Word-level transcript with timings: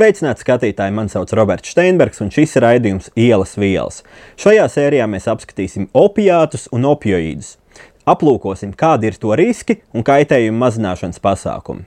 Sveicināti 0.00 0.40
skatītāji, 0.40 0.94
mani 0.96 1.12
sauc 1.12 1.28
Roberts 1.36 1.74
Steinbergs, 1.74 2.22
un 2.24 2.30
šis 2.32 2.54
ir 2.56 2.64
raidījums 2.64 3.10
Ielas 3.20 3.50
vielas. 3.60 3.98
Šajā 4.40 4.64
sērijā 4.72 5.04
mēs 5.12 5.26
apskatīsim 5.28 5.90
opiātus 5.92 6.70
un 6.72 6.86
opioīdus. 6.88 7.58
Aplūkosim, 8.08 8.72
kādi 8.80 9.10
ir 9.10 9.18
to 9.20 9.36
riski 9.36 9.76
un 9.92 10.00
kaitējuma 10.06 10.56
mazināšanas 10.62 11.20
pasākumi. 11.20 11.84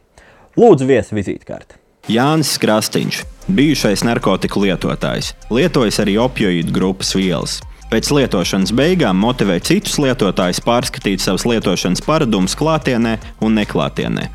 Lūdzu, 0.62 0.86
viesi 0.92 1.18
vizītkārti. 1.18 1.80
Jānis 2.14 2.54
Krastīņš, 2.62 3.24
bijušais 3.50 4.06
narkotiku 4.06 4.62
lietotājs, 4.68 5.34
lietojas 5.50 5.98
arī 6.06 6.20
opioīdu 6.22 6.76
grupas 6.76 7.16
vielas. 7.18 7.64
Pēc 7.90 8.14
lietošanas 8.14 8.78
beigām 8.78 9.18
motivē 9.26 9.58
citus 9.58 9.98
lietotājus 9.98 10.62
pārskatīt 10.62 11.26
savas 11.26 11.50
lietošanas 11.50 12.06
paradumus 12.06 12.54
klātienē 12.62 13.18
un 13.42 13.58
neklātienē. 13.58 14.30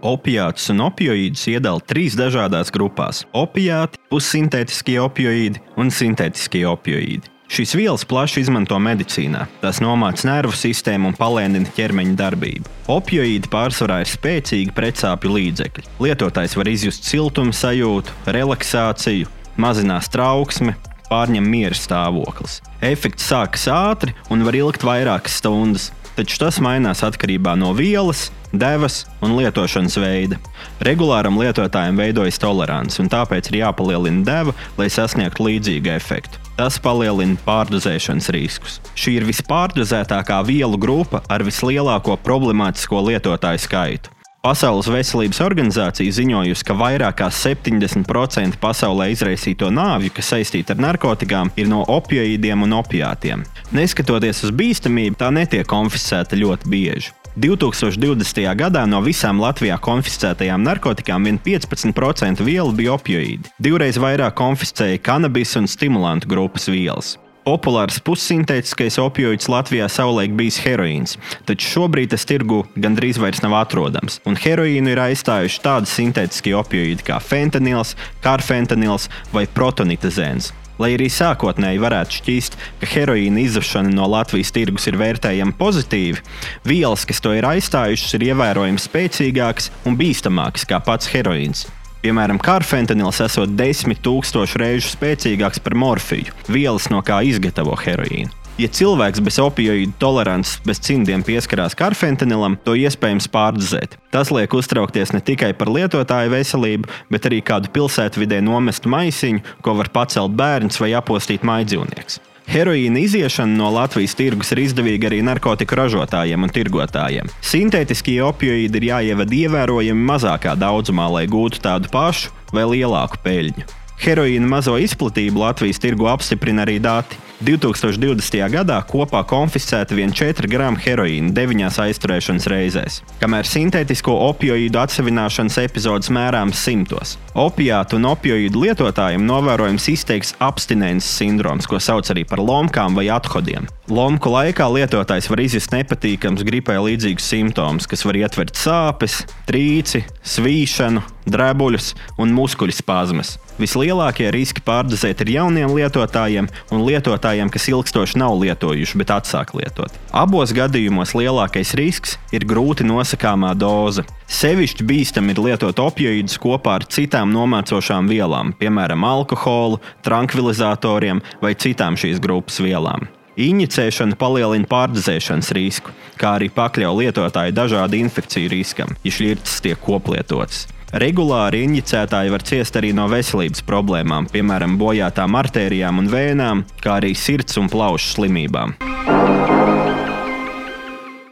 Opiātus 0.00 0.70
un 0.72 0.80
opioīdus 0.86 1.42
iedala 1.52 1.82
trīs 1.84 2.14
dažādās 2.16 2.72
grupās- 2.72 3.26
opiāti, 3.44 4.00
pussintētiskie 4.08 4.96
opioīdi 4.96 5.60
un 5.76 5.90
sintētiskie 5.92 6.64
opioīdi. 6.64 7.28
Šīs 7.50 7.74
vielas 7.74 8.04
plaši 8.06 8.40
izmanto 8.40 8.78
medicīnā. 8.78 9.46
Tās 9.60 9.80
nomāca 9.82 10.24
nervu 10.24 10.54
sistēmu 10.54 11.10
un 11.10 11.16
palēnina 11.18 11.66
ķermeņa 11.74 12.14
darbību. 12.16 12.64
Opioīdi 12.88 13.50
pārsvarā 13.50 14.00
ir 14.00 14.06
spēcīgi 14.06 14.72
pretsāpju 14.72 15.34
līdzekļi. 15.34 15.84
Lietotājs 16.00 16.56
var 16.56 16.70
izjust 16.70 17.04
siltumu 17.04 17.52
sajūtu, 17.52 18.14
relaksāciju, 18.24 19.26
mazinās 19.58 20.08
trauksmi, 20.08 20.76
pārņem 21.10 21.44
miera 21.44 21.74
stāvoklis. 21.74 22.60
Efekts 22.80 23.26
sākas 23.28 23.66
ātri 23.66 24.14
un 24.30 24.44
var 24.46 24.54
ilgt 24.54 24.86
vairākas 24.86 25.40
stundas, 25.42 25.90
taču 26.20 26.36
tas 26.42 26.60
mainās 26.60 27.00
atkarībā 27.06 27.56
no 27.56 27.72
vielas, 27.76 28.28
devas 28.52 29.06
un 29.24 29.38
lietošanas 29.38 29.96
veida. 30.02 30.36
Regulāram 30.84 31.38
lietotājam 31.40 31.96
veidojas 32.00 32.40
tolerants, 32.42 33.00
un 33.00 33.08
tāpēc 33.12 33.48
ir 33.50 33.62
jāpalielina 33.62 34.24
deva, 34.26 34.54
lai 34.76 34.90
sasniegtu 34.92 35.48
līdzīgu 35.48 35.92
efektu. 35.96 36.42
Tas 36.60 36.76
palielina 36.82 37.40
pārdozēšanas 37.46 38.28
riskus. 38.36 38.78
Šī 38.92 39.16
ir 39.16 39.28
vispārdozētākā 39.30 40.42
vielu 40.44 40.76
grupa 40.80 41.24
ar 41.32 41.46
vislielāko 41.46 42.20
problemātisko 42.20 43.00
lietotāju 43.08 43.64
skaitu. 43.64 44.19
Pasaules 44.40 44.86
veselības 44.88 45.36
organizācija 45.44 46.14
ziņojusi, 46.16 46.64
ka 46.64 46.72
vairāk 46.72 47.18
kā 47.18 47.26
70% 47.28 48.56
pasaulē 48.62 49.10
izraisīto 49.12 49.68
nāvju, 49.68 50.14
kas 50.16 50.30
saistīta 50.32 50.72
ar 50.72 50.80
narkotikām, 50.80 51.50
ir 51.60 51.68
no 51.68 51.82
opioīdiem 51.84 52.64
un 52.64 52.72
opiātiem. 52.78 53.44
Neskatoties 53.76 54.40
uz 54.48 54.56
bīstamību, 54.56 55.20
tā 55.20 55.28
netiek 55.36 55.68
konfiscēta 55.68 56.40
ļoti 56.40 56.72
bieži. 56.72 57.12
2020. 57.36 58.48
gadā 58.56 58.88
no 58.88 59.04
visām 59.04 59.44
Latvijā 59.44 59.76
konfiscētajām 59.76 60.64
narkotikām 60.64 61.28
vien 61.28 61.36
15% 61.44 62.40
vielu 62.40 62.72
bija 62.72 62.96
opioīdi. 62.96 63.52
Divreiz 63.60 64.00
vairāk 64.00 64.40
konfiscēja 64.40 65.04
kanabis 65.04 65.52
un 65.60 65.68
stimulantu 65.68 66.32
grupas 66.32 66.72
vielas. 66.72 67.18
Populārs 67.40 67.96
pussintētiskais 68.04 68.98
opioīds 69.00 69.48
Latvijā 69.50 69.86
savulaik 69.90 70.34
bijis 70.36 70.60
heroīns, 70.60 71.16
taču 71.48 71.70
šobrīd 71.74 72.12
tas 72.12 72.26
tirgu 72.28 72.60
gandrīz 72.76 73.18
vairs 73.22 73.40
nav 73.44 73.56
atrodams, 73.62 74.20
un 74.28 74.36
heroīnu 74.36 74.92
ir 74.92 75.00
aizstājuši 75.08 75.62
tādi 75.64 75.90
sintētiskie 75.90 76.52
opioīdi 76.58 77.06
kā 77.08 77.16
fentanils, 77.24 77.96
karfentanils 78.24 79.08
vai 79.32 79.46
protonitazēns. 79.48 80.52
Lai 80.80 80.94
arī 80.96 81.10
sākotnēji 81.12 81.80
varētu 81.80 82.20
šķist, 82.20 82.54
ka 82.80 82.88
heroīna 82.88 83.42
izzušana 83.42 83.92
no 83.92 84.06
Latvijas 84.08 84.52
tirgus 84.56 84.88
ir 84.88 84.96
vērtējama 85.00 85.56
pozitīvi, 85.58 86.22
vielas, 86.64 87.04
kas 87.08 87.20
to 87.24 87.34
ir 87.36 87.48
aizstājušas, 87.48 88.16
ir 88.16 88.30
ievērojami 88.30 88.80
spēcīgākas 88.80 89.68
un 89.88 90.00
bīstamākas 90.00 90.64
kā 90.68 90.80
pats 90.84 91.12
heroīns. 91.12 91.66
Piemēram, 92.00 92.38
karfentanils 92.40 93.18
esot 93.20 93.50
desmit 93.58 93.98
tūkstošu 94.00 94.60
reižu 94.62 94.88
spēcīgāks 94.94 95.60
par 95.60 95.74
morfiju, 95.76 96.32
vielas, 96.48 96.88
no 96.88 97.02
kā 97.04 97.18
izgatavo 97.28 97.74
heroīnu. 97.76 98.32
Ja 98.60 98.68
cilvēks 98.72 99.20
bez 99.24 99.36
opioīdu 99.40 99.92
tolerances, 100.00 100.58
bez 100.64 100.80
cimdiem 100.84 101.22
pieskarās 101.24 101.76
karfentanilam, 101.76 102.58
to 102.64 102.74
iespējams 102.76 103.28
pārdozēt. 103.32 103.98
Tas 104.12 104.32
liek 104.32 104.56
uztraukties 104.56 105.14
ne 105.16 105.20
tikai 105.24 105.52
par 105.56 105.68
lietotāju 105.72 106.32
veselību, 106.34 106.88
bet 107.12 107.28
arī 107.28 107.42
kādu 107.44 107.72
pilsētvidē 107.76 108.40
nomestu 108.44 108.92
maisiņu, 108.92 109.44
ko 109.64 109.76
var 109.80 109.92
pacelt 109.92 110.36
bērns 110.40 110.80
vai 110.80 110.92
apostīt 110.96 111.44
maidzīvnieks. 111.44 112.20
Heroīna 112.50 112.98
iziešana 112.98 113.54
no 113.54 113.68
Latvijas 113.70 114.16
tirgus 114.18 114.48
ir 114.50 114.58
izdevīga 114.64 115.06
arī 115.06 115.20
narkotiku 115.22 115.76
ražotājiem 115.78 116.48
un 116.48 116.50
tirgotājiem. 116.50 117.30
Sintētiskie 117.46 118.16
opioīdi 118.26 118.80
ir 118.80 118.88
jāievada 118.88 119.36
ievērojami 119.38 120.08
mazākā 120.08 120.56
daudzumā, 120.58 121.06
lai 121.14 121.28
gūtu 121.30 121.62
tādu 121.62 121.92
pašu 121.94 122.34
vai 122.50 122.66
lielāku 122.72 123.22
peļņu. 123.22 123.68
Heroīna 124.00 124.48
mazo 124.48 124.78
izplatību 124.80 125.42
Latvijas 125.42 125.80
tirgu 125.82 126.06
apstiprina 126.08 126.64
arī 126.64 126.78
dati. 126.80 127.18
2020. 127.40 128.36
gadā 128.52 128.76
kopā 128.84 129.22
konfiscēta 129.24 129.96
vien 129.96 130.12
4 130.12 130.48
gramu 130.48 130.80
heroīna 130.80 131.32
9 131.36 131.78
aizturēšanas 131.84 132.48
reizēs, 132.52 132.98
kamēr 133.20 133.48
sintētisko 133.48 134.12
opioīdu 134.26 134.80
atsevināšanas 134.82 135.56
epizodes 135.62 136.12
mērāms 136.12 136.60
simtos. 136.60 137.14
Opiātu 137.32 137.96
un 137.96 138.10
opioīdu 138.10 138.60
lietotājiem 138.66 139.24
novērojams 139.24 139.88
izteikts 139.92 140.34
abstinences 140.36 141.08
sindroms, 141.16 141.68
ko 141.68 141.80
sauc 141.80 142.12
arī 142.12 142.26
par 142.28 142.44
lomkām 142.44 142.96
vai 142.96 143.08
athodiem. 143.12 143.68
Lomku 143.90 144.32
laikā 144.32 144.68
lietotājs 144.70 145.30
var 145.32 145.40
izjust 145.42 145.72
nepatīkams 145.74 146.44
gripai 146.46 146.76
līdzīgus 146.76 147.32
simptomus, 147.32 147.88
kas 147.88 148.04
var 148.04 148.20
ietvert 148.20 148.52
sāpes, 148.56 149.22
trīci, 149.48 150.04
svīšanu, 150.20 151.02
drebuļus 151.28 151.92
un 152.20 152.32
muskuļu 152.36 152.74
spazmas. 152.76 153.36
Vislielākie 153.60 154.30
riski 154.32 154.62
pārdozēt 154.64 155.20
ir 155.24 155.34
jauniem 155.34 155.74
lietotājiem 155.76 156.48
un 156.72 156.84
lietotājiem, 156.86 157.50
kas 157.52 157.68
ilgstoši 157.68 158.20
nav 158.22 158.38
lietojuši, 158.40 159.00
bet 159.02 159.12
atsāk 159.12 159.52
lietot. 159.58 159.92
Abos 160.16 160.54
gadījumos 160.56 161.12
lielākais 161.18 161.74
risks 161.76 162.16
ir 162.32 162.46
grūti 162.48 162.86
nosakāmā 162.88 163.52
doze. 163.58 164.06
Sevišķi 164.30 164.86
bīstami 164.86 165.34
ir 165.34 165.44
lietot 165.44 165.82
opioīdus 165.82 166.38
kopā 166.40 166.78
ar 166.80 166.88
citām 166.88 167.34
nomācošām 167.34 168.08
vielām, 168.08 168.54
piemēram, 168.56 169.04
alkoholu, 169.04 169.82
tranquilizatoriem 170.06 171.20
vai 171.42 171.56
citām 171.58 172.00
šīs 172.00 172.22
grupas 172.22 172.62
vielām. 172.64 173.10
Injicēšana 173.40 174.18
palielina 174.20 174.68
pārdozēšanas 174.68 175.52
risku, 175.56 175.94
kā 176.20 176.34
arī 176.38 176.50
pakļauj 176.52 176.98
lietotāju 177.04 177.54
dažādu 177.56 178.00
infekciju 178.00 178.50
riskam, 178.52 178.92
ja 179.04 179.14
šķirtas 179.14 179.62
tiek 179.64 179.80
koplietotas. 179.80 180.66
Regulāri 180.90 181.60
injicētāji 181.68 182.32
var 182.34 182.42
ciest 182.42 182.74
arī 182.74 182.88
no 182.90 183.04
veselības 183.06 183.62
problēmām, 183.62 184.26
piemēram, 184.32 184.72
bojātām 184.80 185.36
artērijām 185.38 186.00
un 186.02 186.08
vēnām, 186.10 186.64
kā 186.82 186.96
arī 186.98 187.12
sirds 187.14 187.60
un 187.62 187.68
plaušu 187.70 188.16
slimībām. 188.16 188.74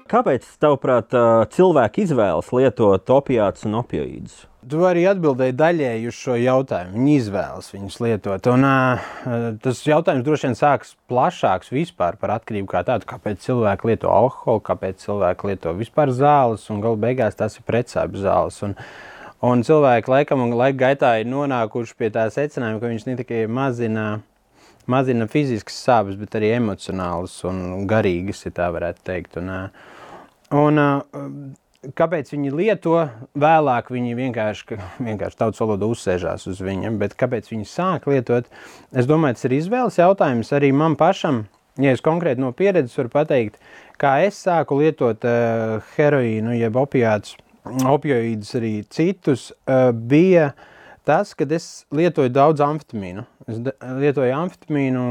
Kāpēc, 0.08 0.46
tavuprāt, 0.62 1.10
cilvēki 1.56 2.06
izvēlas 2.06 2.52
lietot 2.54 3.10
opiātus 3.16 3.66
un 3.66 3.80
opioīdus? 3.80 4.38
Tu 4.68 4.84
arī 4.86 5.02
atbildēji 5.10 5.56
daļēji 5.58 6.06
uz 6.06 6.16
šo 6.22 6.38
jautājumu. 6.38 6.94
Viņi 6.94 7.18
izvēlas 7.18 7.72
viņus 7.74 7.98
lietot. 8.04 8.48
Un, 8.52 8.64
uh, 8.68 9.12
tas 9.64 9.82
jautājums 9.88 10.26
droši 10.26 10.48
vien 10.48 10.58
sākas 10.58 10.94
plašāks 11.10 11.72
vispār 11.74 12.18
par 12.20 12.36
atkarību 12.36 12.70
kā 12.70 12.86
tādu. 12.86 13.08
Kāpēc 13.10 13.42
cilvēki 13.48 13.90
lieto 13.90 14.12
alkoholu, 14.12 14.62
kāpēc 14.70 15.02
cilvēki 15.08 15.50
lieto 15.50 15.74
vispār 15.78 16.14
zāles, 16.14 16.68
un 16.70 16.82
galu 16.84 17.00
beigās 17.00 17.38
tas 17.38 17.58
ir 17.58 17.64
pretsāpju 17.66 18.26
zāles. 18.28 18.60
Un, 18.66 18.76
uh, 18.76 19.07
Un 19.44 19.62
cilvēki 19.62 20.10
laikam 20.10 20.40
un 20.42 20.56
laika 20.58 20.80
gaitā 20.80 21.12
ir 21.20 21.28
nonākuši 21.30 21.94
pie 21.98 22.08
tā 22.10 22.24
secinājuma, 22.34 22.80
ka 22.82 22.90
viņš 22.90 23.04
ne 23.06 23.14
tikai 23.20 23.44
mazina, 23.46 24.06
mazina 24.90 25.28
fiziskas 25.30 25.78
sāpes, 25.78 26.18
bet 26.18 26.34
arī 26.34 26.56
emocionālas 26.56 27.36
un 27.46 27.86
garīgas, 27.90 28.42
ja 28.48 28.54
tā 28.56 28.66
varētu 28.74 29.06
teikt. 29.06 29.38
Un, 29.38 29.52
un, 30.58 30.82
kāpēc 32.02 32.34
viņi 32.34 32.50
lieto, 32.50 32.98
vēlāk 33.38 33.94
viņi 33.94 34.18
vienkārši, 34.18 34.80
vienkārši 35.06 35.38
tautas 35.38 35.62
valoda 35.62 35.86
uzsēžās 35.86 36.50
uz 36.50 36.58
viņiem, 36.64 36.98
bet 36.98 37.14
kāpēc 37.18 37.52
viņi 37.52 37.70
sāk 37.70 38.10
lietot, 38.10 38.50
es 38.90 39.06
domāju, 39.06 39.38
tas 39.38 39.46
ir 39.46 39.58
izvēles 39.60 40.02
jautājums 40.02 40.50
arī 40.58 40.74
man 40.74 40.98
pašam, 40.98 41.44
ja 41.78 41.94
es 41.94 42.02
konkrēti 42.02 42.42
no 42.42 42.50
pieredzes 42.50 42.98
varu 42.98 43.14
pateikt, 43.14 43.62
kā 44.02 44.18
es 44.26 44.42
sāku 44.42 44.82
lietot 44.82 45.22
uh, 45.30 45.92
heroīnu 45.94 46.58
jeb 46.58 46.82
opiātus, 46.82 47.38
opioīdus, 47.88 48.54
arī 48.58 48.72
citus, 48.92 49.50
uh, 49.68 49.90
bija 49.92 50.52
tas, 51.08 51.32
ka 51.36 51.46
es 51.56 51.68
lietoju 51.94 52.32
daudz 52.32 52.62
amfetamīnu. 52.64 53.24
Es 53.48 53.60
lietoju 53.64 54.34
amfetamīnu, 54.36 55.04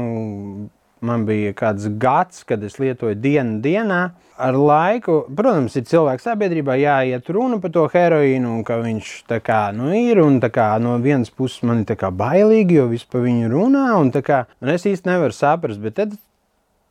man 1.00 1.26
bija 1.26 1.54
kāds 1.58 1.88
gads, 2.00 2.44
kad 2.46 2.62
es 2.66 2.78
lietoju 2.78 3.18
dienu 3.18 3.58
dienā. 3.64 4.02
Ar 4.38 4.54
laiku, 4.54 5.24
protams, 5.34 5.74
ir 5.74 5.88
cilvēks 5.90 6.28
sabiedrībā 6.28 6.76
jāiet 6.78 7.26
runa 7.34 7.58
par 7.58 7.72
to 7.74 7.88
heroīnu, 7.90 8.60
ka 8.66 8.76
viņš 8.84 9.10
tā 9.30 9.40
kā 9.42 9.64
nu, 9.74 9.90
ir, 9.98 10.20
un 10.22 10.38
kā 10.38 10.68
no 10.82 10.94
vienas 11.02 11.32
puses 11.34 11.64
man 11.66 11.82
ir 11.82 12.06
bailīgi, 12.22 12.78
jo 12.78 12.86
viss 12.92 13.08
par 13.10 13.26
viņu 13.26 13.50
runā, 13.50 13.88
un 13.98 14.12
kā, 14.14 14.44
un 14.62 14.70
es 14.70 14.86
īsti 14.86 15.10
nevaru 15.10 15.34
saprast, 15.34 15.82
bet 15.82 15.98
tad 15.98 16.14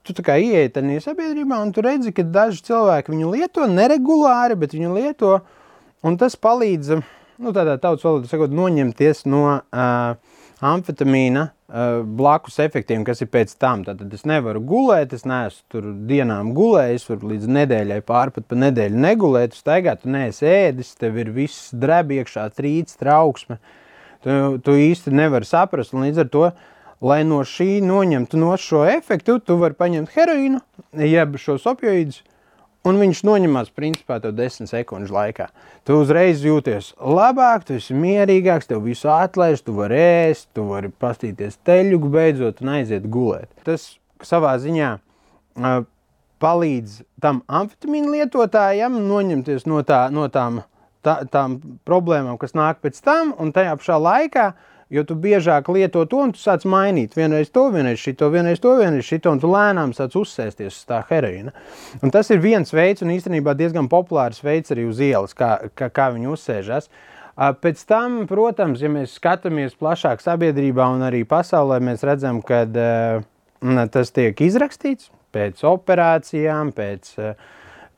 tu 0.07 0.15
tā 0.15 0.23
kā 0.23 0.37
ieeji 0.39 0.71
tajā 0.75 1.01
sabiedrībā, 1.09 1.59
un 1.63 1.71
tu 1.75 1.83
redzi, 1.83 2.13
ka 2.15 2.23
daži 2.23 2.63
cilvēki 2.67 3.11
viņu 3.11 3.31
lieto 3.33 3.67
neregulāri, 3.67 4.55
bet 4.59 4.75
viņu 4.75 4.93
lieto, 4.95 5.37
Un 6.05 6.17
tas 6.21 6.35
palīdz 6.37 6.97
nu, 7.41 7.53
tādā 7.53 7.77
tautas 7.81 8.05
valodā 8.05 8.29
sakot, 8.29 8.53
noņemties 8.53 9.23
no 9.29 9.43
uh, 9.57 10.35
amfetamīna 10.65 11.47
uh, 11.47 12.03
blakus 12.19 12.59
efektiem, 12.63 13.05
kas 13.07 13.21
ir 13.23 13.31
pēc 13.33 13.53
tam. 13.61 13.83
Tad 13.87 14.01
es 14.13 14.25
nevaru 14.29 14.61
gulēt, 14.65 15.13
es 15.17 15.25
neesmu 15.29 15.73
tur 15.73 15.89
dienām 16.09 16.53
gulējis, 16.57 17.07
varu 17.11 17.33
līdz 17.33 17.51
nedēļai 17.59 17.99
pārpat 18.07 18.47
pa 18.49 18.59
nedēļu 18.61 19.03
negulēt, 19.07 19.57
staigāt, 19.57 20.03
tu 20.03 20.13
neesi 20.13 20.47
ēdis, 20.49 20.95
tev 21.01 21.19
ir 21.21 21.33
viss 21.35 21.69
dreb 21.73 22.13
iekšā, 22.17 22.47
trīc, 22.57 22.93
trauksme. 23.01 23.59
Tu, 24.25 24.31
tu 24.65 24.73
īsti 24.77 25.13
nevari 25.13 25.45
saprast, 25.47 25.93
un 25.93 26.07
līdz 26.07 26.23
ar 26.25 26.31
to, 26.33 26.47
lai 27.05 27.21
no 27.25 27.43
šī 27.45 27.77
noņemtu 27.85 28.39
no 28.41 28.55
šo 28.57 28.81
efektu, 28.89 29.37
tu 29.45 29.59
vari 29.61 29.77
paņemt 29.77 30.13
heroīnu, 30.15 30.63
jeb 31.05 31.37
šos 31.41 31.67
opioīdus, 31.69 32.23
un 32.85 32.99
viņš 33.01 33.23
noņemās 33.27 33.71
principā 33.75 34.19
tev 34.23 34.35
10 34.37 34.69
sekundžu 34.69 35.15
laikā. 35.15 35.49
Tu 35.87 35.97
uzreiz 35.97 36.43
jūties 36.45 36.93
labāk, 36.99 37.65
tu 37.67 37.77
esi 37.79 37.97
mierīgāks, 37.97 38.69
tev 38.69 38.85
visu 38.85 39.09
atlaiž, 39.13 39.63
tu 39.65 39.75
vari 39.77 39.99
ēst, 40.03 40.49
tu 40.55 40.67
vari 40.69 40.91
pastīties 40.91 41.59
teļu 41.67 42.01
beidzot 42.13 42.63
un 42.63 42.73
aiziet 42.77 43.09
gulēt. 43.11 43.49
Tas 43.67 43.89
savā 44.25 44.55
ziņā 44.61 44.93
uh, 44.97 45.83
palīdz 46.43 47.01
tam 47.23 47.43
amfetamīnu 47.47 48.13
lietotājam 48.15 48.99
noņemties 49.07 49.67
no, 49.69 49.81
tā, 49.87 50.05
no 50.13 50.29
tām, 50.33 50.61
tā, 51.05 51.19
tām 51.33 51.59
problēmām, 51.87 52.37
kas 52.41 52.55
nāk 52.57 52.81
pēc 52.85 53.01
tam, 53.03 53.33
un 53.41 53.53
tajā 53.55 53.77
pašā 53.81 54.01
laikā 54.01 54.49
uh, 54.53 54.73
Jo 54.93 55.03
tu 55.03 55.17
biežāk 55.19 55.67
lieto 55.75 56.05
to, 56.07 56.21
un 56.23 56.31
tu 56.31 56.39
sāc 56.39 56.63
mainīt 56.63 57.17
vienreiz 57.17 57.49
to, 57.51 57.65
vienreiz 57.73 57.99
šito, 57.99 58.29
vienreiz 58.31 58.61
to, 58.63 58.71
vienreiz 58.79 59.03
šito, 59.03 59.33
un 59.35 59.41
tu 59.43 59.49
lēnām 59.51 59.91
sāc 59.95 60.15
uzsēsties 60.15 60.71
uz 60.71 60.85
tā 60.87 61.01
heroīna. 61.09 61.51
Un 61.99 62.13
tas 62.13 62.31
ir 62.31 62.39
viens 62.43 62.71
veids, 62.71 63.03
un 63.03 63.11
īstenībā 63.11 63.51
diezgan 63.59 63.89
populārs 63.91 64.39
veids 64.45 64.71
arī 64.71 64.87
uz 64.87 65.01
ielas, 65.03 65.35
kā, 65.35 65.57
kā, 65.75 65.91
kā 65.91 66.07
viņi 66.15 66.31
uzsēžas. 66.31 66.87
Pēc 67.37 67.83
tam, 67.85 68.21
protams, 68.29 68.79
ja 68.81 68.89
mēs 68.89 69.19
skatāmies 69.19 69.75
plašāk 69.77 70.23
sabiedrībā 70.23 70.87
un 70.95 71.03
arī 71.05 71.21
pasaulē, 71.27 71.81
mēs 71.83 72.07
redzam, 72.07 72.39
ka 72.41 72.63
uh, 72.65 73.27
tas 73.93 74.15
tiek 74.15 74.39
izrakstīts 74.47 75.11
pēc 75.35 75.61
operācijām, 75.67 76.71
pēc 76.73 77.11
uh, 77.19 77.35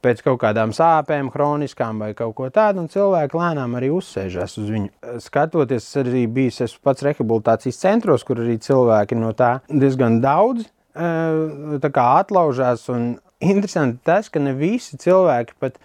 pēc 0.03 0.23
kaut 0.25 0.39
kādām 0.43 0.73
sāpēm, 0.75 1.31
kroniskām 1.33 2.01
vai 2.03 2.11
kaut 2.17 2.35
ko 2.37 2.49
tādu, 2.53 2.83
un 2.83 2.91
cilvēki 2.91 3.39
lēnām 3.39 3.75
arī 3.79 3.91
uzsēžas 3.93 4.57
uz 4.61 4.71
viņu. 4.71 4.91
Skatoties, 5.23 5.89
arī 6.01 6.25
bijis 6.31 6.61
es 6.65 6.75
pats 6.83 7.05
rehabilitācijas 7.07 7.81
centros, 7.81 8.25
kur 8.27 8.41
arī 8.43 8.57
cilvēki 8.63 9.19
no 9.19 9.33
tā 9.37 9.57
diezgan 9.69 10.21
daudz 10.23 10.65
eh, 10.65 11.79
tā 11.83 11.93
atlaužās. 12.07 12.87
Interesanti 13.39 14.01
tas, 14.03 14.27
ka 14.27 14.41
ne 14.43 14.51
visi 14.51 14.97
cilvēki 14.99 15.53
pat 15.63 15.77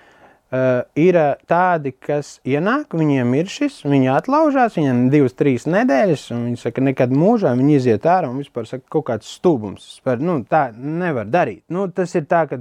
uh, 0.54 0.82
ir 0.98 1.18
tādi, 1.50 1.92
kas 1.94 2.38
ienāk, 2.42 2.94
viņiem 2.98 3.34
ir 3.38 3.50
šis, 3.50 3.80
viņi 3.86 4.10
atlaužās, 4.14 4.74
viņiem 4.78 5.04
divas, 5.12 5.36
trīs 5.38 5.66
nedēļas, 5.70 6.24
un 6.34 6.44
viņi 6.48 6.60
saka, 6.60 6.84
nekad 6.84 7.14
mūžā 7.14 7.54
viņi 7.58 7.76
iziet 7.78 8.08
ārā 8.10 8.30
un 8.30 8.40
vispār 8.42 8.68
saka, 8.68 8.86
kaut 8.96 9.06
kāds 9.10 9.30
stūbums. 9.38 9.86
Par, 10.02 10.22
nu, 10.22 10.40
tā 10.50 10.66
nevar 10.74 11.30
darīt. 11.30 11.64
Nu, 11.72 11.86
tas 11.94 12.14
ir 12.18 12.26
tā, 12.30 12.44
ka 12.50 12.60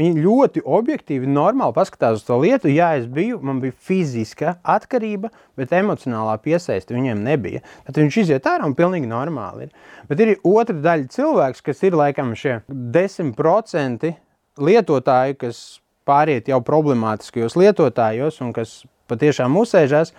Viņi 0.00 0.22
ļoti 0.24 0.62
objektīvi, 0.64 1.28
normāli 1.28 1.76
paskatās 1.76 2.22
uz 2.22 2.24
to 2.24 2.38
lietu. 2.40 2.70
Jā, 2.72 2.94
es 3.00 3.04
biju, 3.12 3.42
man 3.44 3.58
bija 3.60 3.76
fiziska 3.76 4.54
atkarība, 4.64 5.28
bet 5.58 5.74
emocionālā 5.76 6.38
piesaiste 6.40 6.96
viņiem 6.96 7.20
nebija. 7.26 7.60
Tad 7.84 8.00
viņš 8.00 8.18
iziet 8.24 8.48
ārā 8.48 8.64
un 8.68 8.76
pilnīgi 8.78 9.10
normāli 9.10 9.68
ir. 9.68 9.74
Bet 10.08 10.22
ir 10.24 10.34
otra 10.48 10.78
daļa 10.86 11.12
cilvēks, 11.12 11.64
kas 11.66 11.84
ir 11.84 11.98
laikam 11.98 12.32
šie 12.38 12.62
10% 12.72 14.14
lietotāji, 14.62 15.38
kas 15.44 15.60
pāriet 16.08 16.48
jau 16.48 16.62
problemātiskajos 16.64 17.58
lietotājos 17.60 18.40
un 18.44 18.56
kas 18.56 18.80
patiešām 19.12 19.60
uzsēžās. 19.60 20.14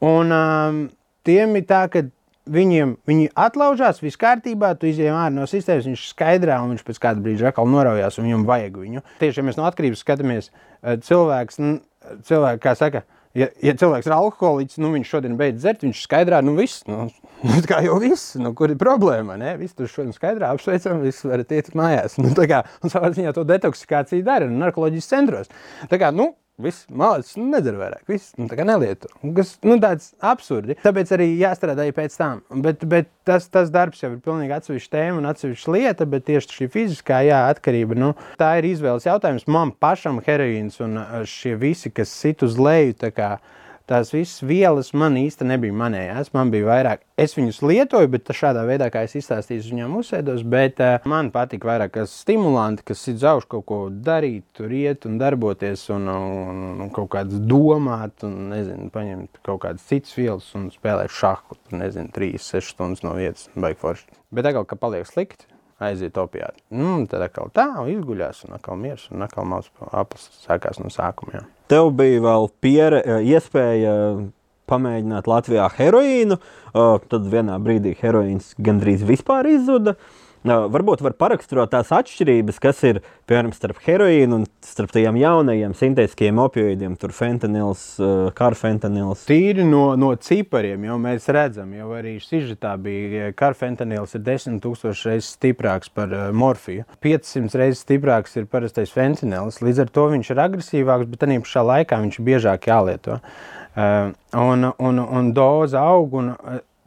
Un 0.00 0.32
um, 0.32 0.80
tiem 1.28 1.60
ir 1.60 1.68
tā, 1.68 1.84
ka 1.92 2.06
viņiem 2.50 2.96
viņi 3.08 3.30
atlaužās, 3.38 4.02
viss 4.02 4.18
kārtībā, 4.20 4.72
tu 4.78 4.90
izjām 4.90 5.18
ārā 5.18 5.34
no 5.34 5.46
sistēmas, 5.50 5.88
viņš 5.88 6.08
skaidrā 6.14 6.58
un 6.64 6.74
viņš 6.74 6.84
pēc 6.86 7.00
kāda 7.02 7.24
brīža 7.24 7.50
atkal 7.50 7.70
noraujās 7.70 8.18
un 8.18 8.28
viņam 8.28 8.48
vajag 8.48 8.82
viņu. 8.82 9.04
Tieši, 9.22 9.40
ja 9.40 9.46
mēs 9.46 9.60
no 9.60 9.66
atkarības 9.68 10.04
skatāmies, 10.04 10.50
eh, 10.82 10.98
cilvēks, 11.06 11.60
cilvēks 12.26 12.62
kā 12.64 12.74
saka, 12.78 13.04
ja, 13.38 13.48
ja 13.62 13.74
cilvēks 13.78 14.08
ir 14.08 14.16
alkoholiķis, 14.16 14.80
nu 14.82 14.92
viņš 14.96 15.14
šodien 15.14 15.38
beidz 15.40 15.62
dzert, 15.62 15.84
viņš 15.86 16.02
skaidrā, 16.06 16.42
nu 16.44 16.56
viss, 16.58 16.84
nu, 16.90 17.06
nu 17.46 17.62
kā 17.68 17.82
jau 17.86 18.00
viss, 18.02 18.34
nu 18.40 18.54
kur 18.58 18.72
ir 18.72 18.80
problēma, 18.80 19.38
ne? 19.40 19.54
Viss 19.60 19.76
tur 19.78 19.90
šodien 19.90 20.14
skaidrā 20.16 20.52
apsveicam, 20.54 21.02
viss 21.04 21.26
varat 21.26 21.54
iet 21.56 21.72
mājās. 21.78 22.18
Nu, 22.24 22.34
tā 22.36 22.44
kā, 22.50 22.64
un 22.84 22.92
savā 22.92 23.12
ziņā 23.14 23.32
to 23.36 23.46
detoksikāciju 23.48 24.26
dara 24.26 24.50
narkoloģijas 24.50 25.08
centros. 25.08 25.50
Tā 25.90 25.98
kā, 26.00 26.10
nu, 26.14 26.32
Viss 26.64 26.86
nu, 26.90 27.46
nedara 27.52 27.80
vairāk, 27.80 28.04
viss 28.10 28.34
nu, 28.38 28.48
nelieto. 28.48 29.10
Tas 29.36 29.54
nu, 29.66 29.76
tāds 29.82 30.10
absurdi. 30.32 30.76
Tāpēc 30.82 31.14
arī 31.16 31.28
jāstrādā 31.40 31.86
pēc 31.96 32.16
tam. 32.18 32.42
Bet, 32.64 32.84
bet 32.90 33.10
tas, 33.28 33.48
tas 33.52 33.72
darbs 33.72 34.02
jau 34.02 34.12
ir 34.14 34.20
pilnīgi 34.24 34.56
atsevišķa 34.56 34.92
tēma 34.96 35.22
un 35.22 35.30
atsevišķa 35.30 35.76
lieta, 35.76 36.08
bet 36.10 36.26
tieši 36.28 36.58
šī 36.58 36.70
fiziskā 36.74 37.22
jā, 37.26 37.40
atkarība, 37.52 37.98
nu, 37.98 38.12
tā 38.40 38.52
ir 38.60 38.70
izvēles 38.72 39.08
jautājums. 39.08 39.48
Man 39.50 39.72
pašam 39.72 40.20
heroīns 40.26 40.80
un 40.84 40.98
šie 41.28 41.56
visi, 41.60 41.92
kas 41.94 42.12
sit 42.12 42.44
uz 42.46 42.58
leju, 42.60 42.96
kā, 43.16 43.36
tās 43.90 44.12
visas 44.14 44.40
vielas 44.46 44.92
man 44.96 45.18
īsti 45.18 45.46
nebija 45.48 45.74
manējās. 45.76 46.30
Man 46.36 46.52
bija 46.52 46.68
vairāk, 46.68 47.02
es 47.20 47.34
viņus 47.36 47.60
lietoju, 47.66 48.10
bet 48.14 48.32
šādā 48.36 48.62
veidā, 48.68 48.90
kā 48.92 49.02
es 49.06 49.16
izstāstīju, 49.18 49.66
viņam 49.72 49.98
uzsēdos. 50.00 50.44
Bet 50.50 50.80
uh, 50.84 50.96
man 51.10 51.32
patīk 51.34 51.66
vairāk 51.66 51.98
stimulanti, 52.10 52.86
kas 52.90 53.04
ir 53.10 53.18
zauž 53.22 53.48
kaut 53.50 53.66
ko 53.68 53.80
darīt, 53.90 54.46
tur 54.56 54.72
iet 54.74 55.06
un 55.10 55.18
darboties 55.20 55.88
un, 55.94 56.08
un, 56.08 56.64
un 56.86 56.94
kaut 56.94 57.10
kādas 57.16 57.42
domāt, 57.50 58.24
un 58.26 58.50
nezinu, 58.54 58.90
paņemt 58.94 59.42
kaut 59.46 59.64
kādas 59.66 59.86
citas 59.90 60.14
vielas 60.18 60.50
un 60.58 60.70
spēlēt 60.74 61.12
šahu. 61.14 61.58
Nezinu, 61.74 62.10
3-6 62.14 62.74
stundas 62.74 63.04
no 63.06 63.14
vietas, 63.18 63.48
baigi 63.58 63.80
forši. 63.82 64.20
Bet 64.34 64.46
tagad, 64.46 64.66
kad 64.70 64.80
paliek 64.82 65.08
slikti, 65.08 65.46
aiziet 65.80 66.18
opiāti. 66.20 66.62
Nu, 66.76 66.98
tad 67.10 67.24
atkal 67.26 67.50
tā, 67.56 67.66
un 67.82 67.90
izguļās, 67.92 68.44
un 68.46 68.56
atkal 68.58 68.78
miers, 68.80 69.06
un 69.14 69.24
atkal 69.26 69.48
mācās 69.48 69.70
aplis 70.02 70.28
sākās 70.44 70.80
no 70.82 70.92
sākuma. 70.92 71.38
Jā. 71.38 71.44
Tev 71.72 71.92
bija 71.98 72.22
vēl 72.26 72.48
piere, 72.62 73.02
eh, 73.04 73.24
iespēja 73.34 73.94
pamēģināt 74.70 75.28
Latvijā 75.30 75.68
heroīnu, 75.78 76.38
eh, 76.38 76.98
tad 77.08 77.30
vienā 77.32 77.58
brīdī 77.62 77.96
heroīns 77.98 78.54
gandrīz 78.58 79.06
vispār 79.06 79.48
izzuda. 79.50 79.96
Varbūt 80.40 81.02
var 81.04 81.12
paraksturot 81.20 81.68
tās 81.68 81.90
atšķirības, 81.92 82.58
kas 82.64 82.78
ir 82.88 83.02
piemēram 83.28 83.52
starp 83.52 83.82
heroīnu 83.84 84.38
un 84.38 84.46
starp 84.64 84.94
tiem 84.94 85.18
jaunajiem 85.20 85.74
sintētiskiem 85.76 86.40
opioīdiem, 86.40 86.94
tur 86.96 87.12
fentanils, 87.12 87.82
karfentanils. 88.38 89.26
Tīri 89.28 89.66
no, 89.68 89.82
no 90.00 90.14
cipariem 90.16 90.86
jau 90.88 90.96
mēs 91.02 91.28
redzam, 91.36 91.74
jau 91.76 91.90
arī 91.98 92.14
sižetā 92.24 92.72
bija 92.80 93.34
karfentanils 93.36 94.16
ir 94.16 94.24
10 94.30 94.62
tūkstoši 94.64 95.10
reizes 95.10 95.30
stiprāks 95.36 95.92
par 95.92 96.16
morfiju. 96.32 96.88
500 97.04 97.60
reizes 97.60 97.84
stiprāks 97.84 98.40
ir 98.40 98.48
parastais 98.48 98.96
fentanils, 98.96 99.60
līdz 99.60 99.84
ar 99.84 99.92
to 99.92 100.08
viņš 100.16 100.32
ir 100.32 100.44
agresīvāks, 100.48 101.12
bet 101.12 101.28
arī 101.28 101.38
pašā 101.44 101.68
laikā 101.74 102.00
viņš 102.06 102.20
biežāk 102.24 102.72
jālieto. 102.72 103.20
Uh, 103.76 104.16
un, 104.32 104.72
un, 104.72 105.04
un 105.04 105.32
doza 105.36 105.84
aug, 105.84 106.16
un 106.16 106.32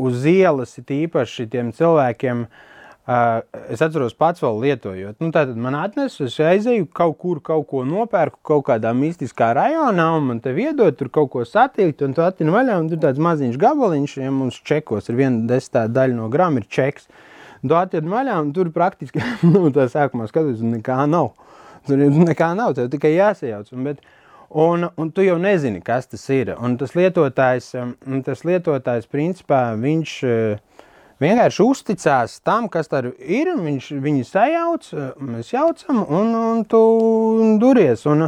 uz 0.01 0.25
ielas 0.25 0.79
ir 0.81 1.01
īpaši 1.05 1.51
tiem 1.53 1.69
cilvēkiem, 1.77 2.47
Uh, 2.49 2.69
es 3.03 3.81
atceros, 3.83 4.13
pats 4.15 4.39
vēl 4.43 4.61
lietojot. 4.63 5.17
Nu, 5.19 5.29
tad 5.35 5.51
man 5.59 5.75
atnesa, 5.75 6.29
es 6.29 6.37
aizēju 6.39 6.87
kaut 6.95 7.17
kur, 7.19 7.41
kaut 7.43 7.67
ko 7.67 7.83
nopērku 7.87 8.39
kaut 8.47 8.63
kādā 8.69 8.93
mistiskā 8.95 9.49
rajonā, 9.57 10.07
un 10.17 10.29
man 10.29 10.39
te 10.43 10.53
iedod 10.55 10.95
tur 10.95 11.11
kaut 11.11 11.33
ko 11.33 11.43
satikt, 11.47 12.01
un 12.05 12.15
tu 12.15 12.23
attini 12.23 12.53
vaļā, 12.53 12.79
un 12.79 12.87
tur 12.91 13.01
tāds 13.03 13.19
maziņš 13.23 13.59
gabaliņš, 13.59 14.15
ja 14.23 14.31
mums 14.31 14.61
čekos 14.63 15.11
ir 15.11 15.19
viena 15.19 15.43
desmitā 15.49 15.89
daļa 15.91 16.15
no 16.21 16.31
grama 16.31 16.63
ir 16.63 16.69
čeks. 16.71 17.09
Tu 17.63 17.75
attini 17.75 18.11
vaļā, 18.11 18.39
un 18.43 18.55
tur 18.55 18.71
praktiski, 18.75 19.23
nu, 19.51 19.67
tā 19.75 19.89
sākumā 19.91 20.29
skatos, 20.31 20.63
nekā 20.63 21.03
nav. 21.11 21.33
Tur 21.87 21.99
nekā 21.99 22.53
nav, 22.55 22.77
tev 22.77 22.87
tikai 22.93 23.17
jāsajauc. 23.17 23.71
Un, 23.75 23.87
bet, 23.91 24.03
Un, 24.53 24.85
un 25.01 25.07
tu 25.09 25.23
jau 25.25 25.39
nezini, 25.41 25.79
kas 25.81 26.05
tas 26.05 26.21
ir. 26.29 26.51
Un 26.61 26.75
tas 26.77 26.91
lietotājs, 26.93 27.71
tas 28.27 28.43
lietotājs 28.45 29.07
principā, 29.09 29.63
viņš 29.81 30.11
uh, 30.29 30.83
vienkārši 31.21 31.65
uzticās 31.65 32.39
tam, 32.45 32.69
kas 32.71 32.89
tur 32.91 33.11
ir. 33.19 33.51
Viņš 33.59 33.91
viņu 34.03 34.25
sajauc, 34.27 34.89
mēs 35.19 35.53
jaucam, 35.53 36.01
un, 36.07 36.33
un 36.37 36.63
tu 36.69 36.81
duries. 37.61 38.05
Un, 38.09 38.27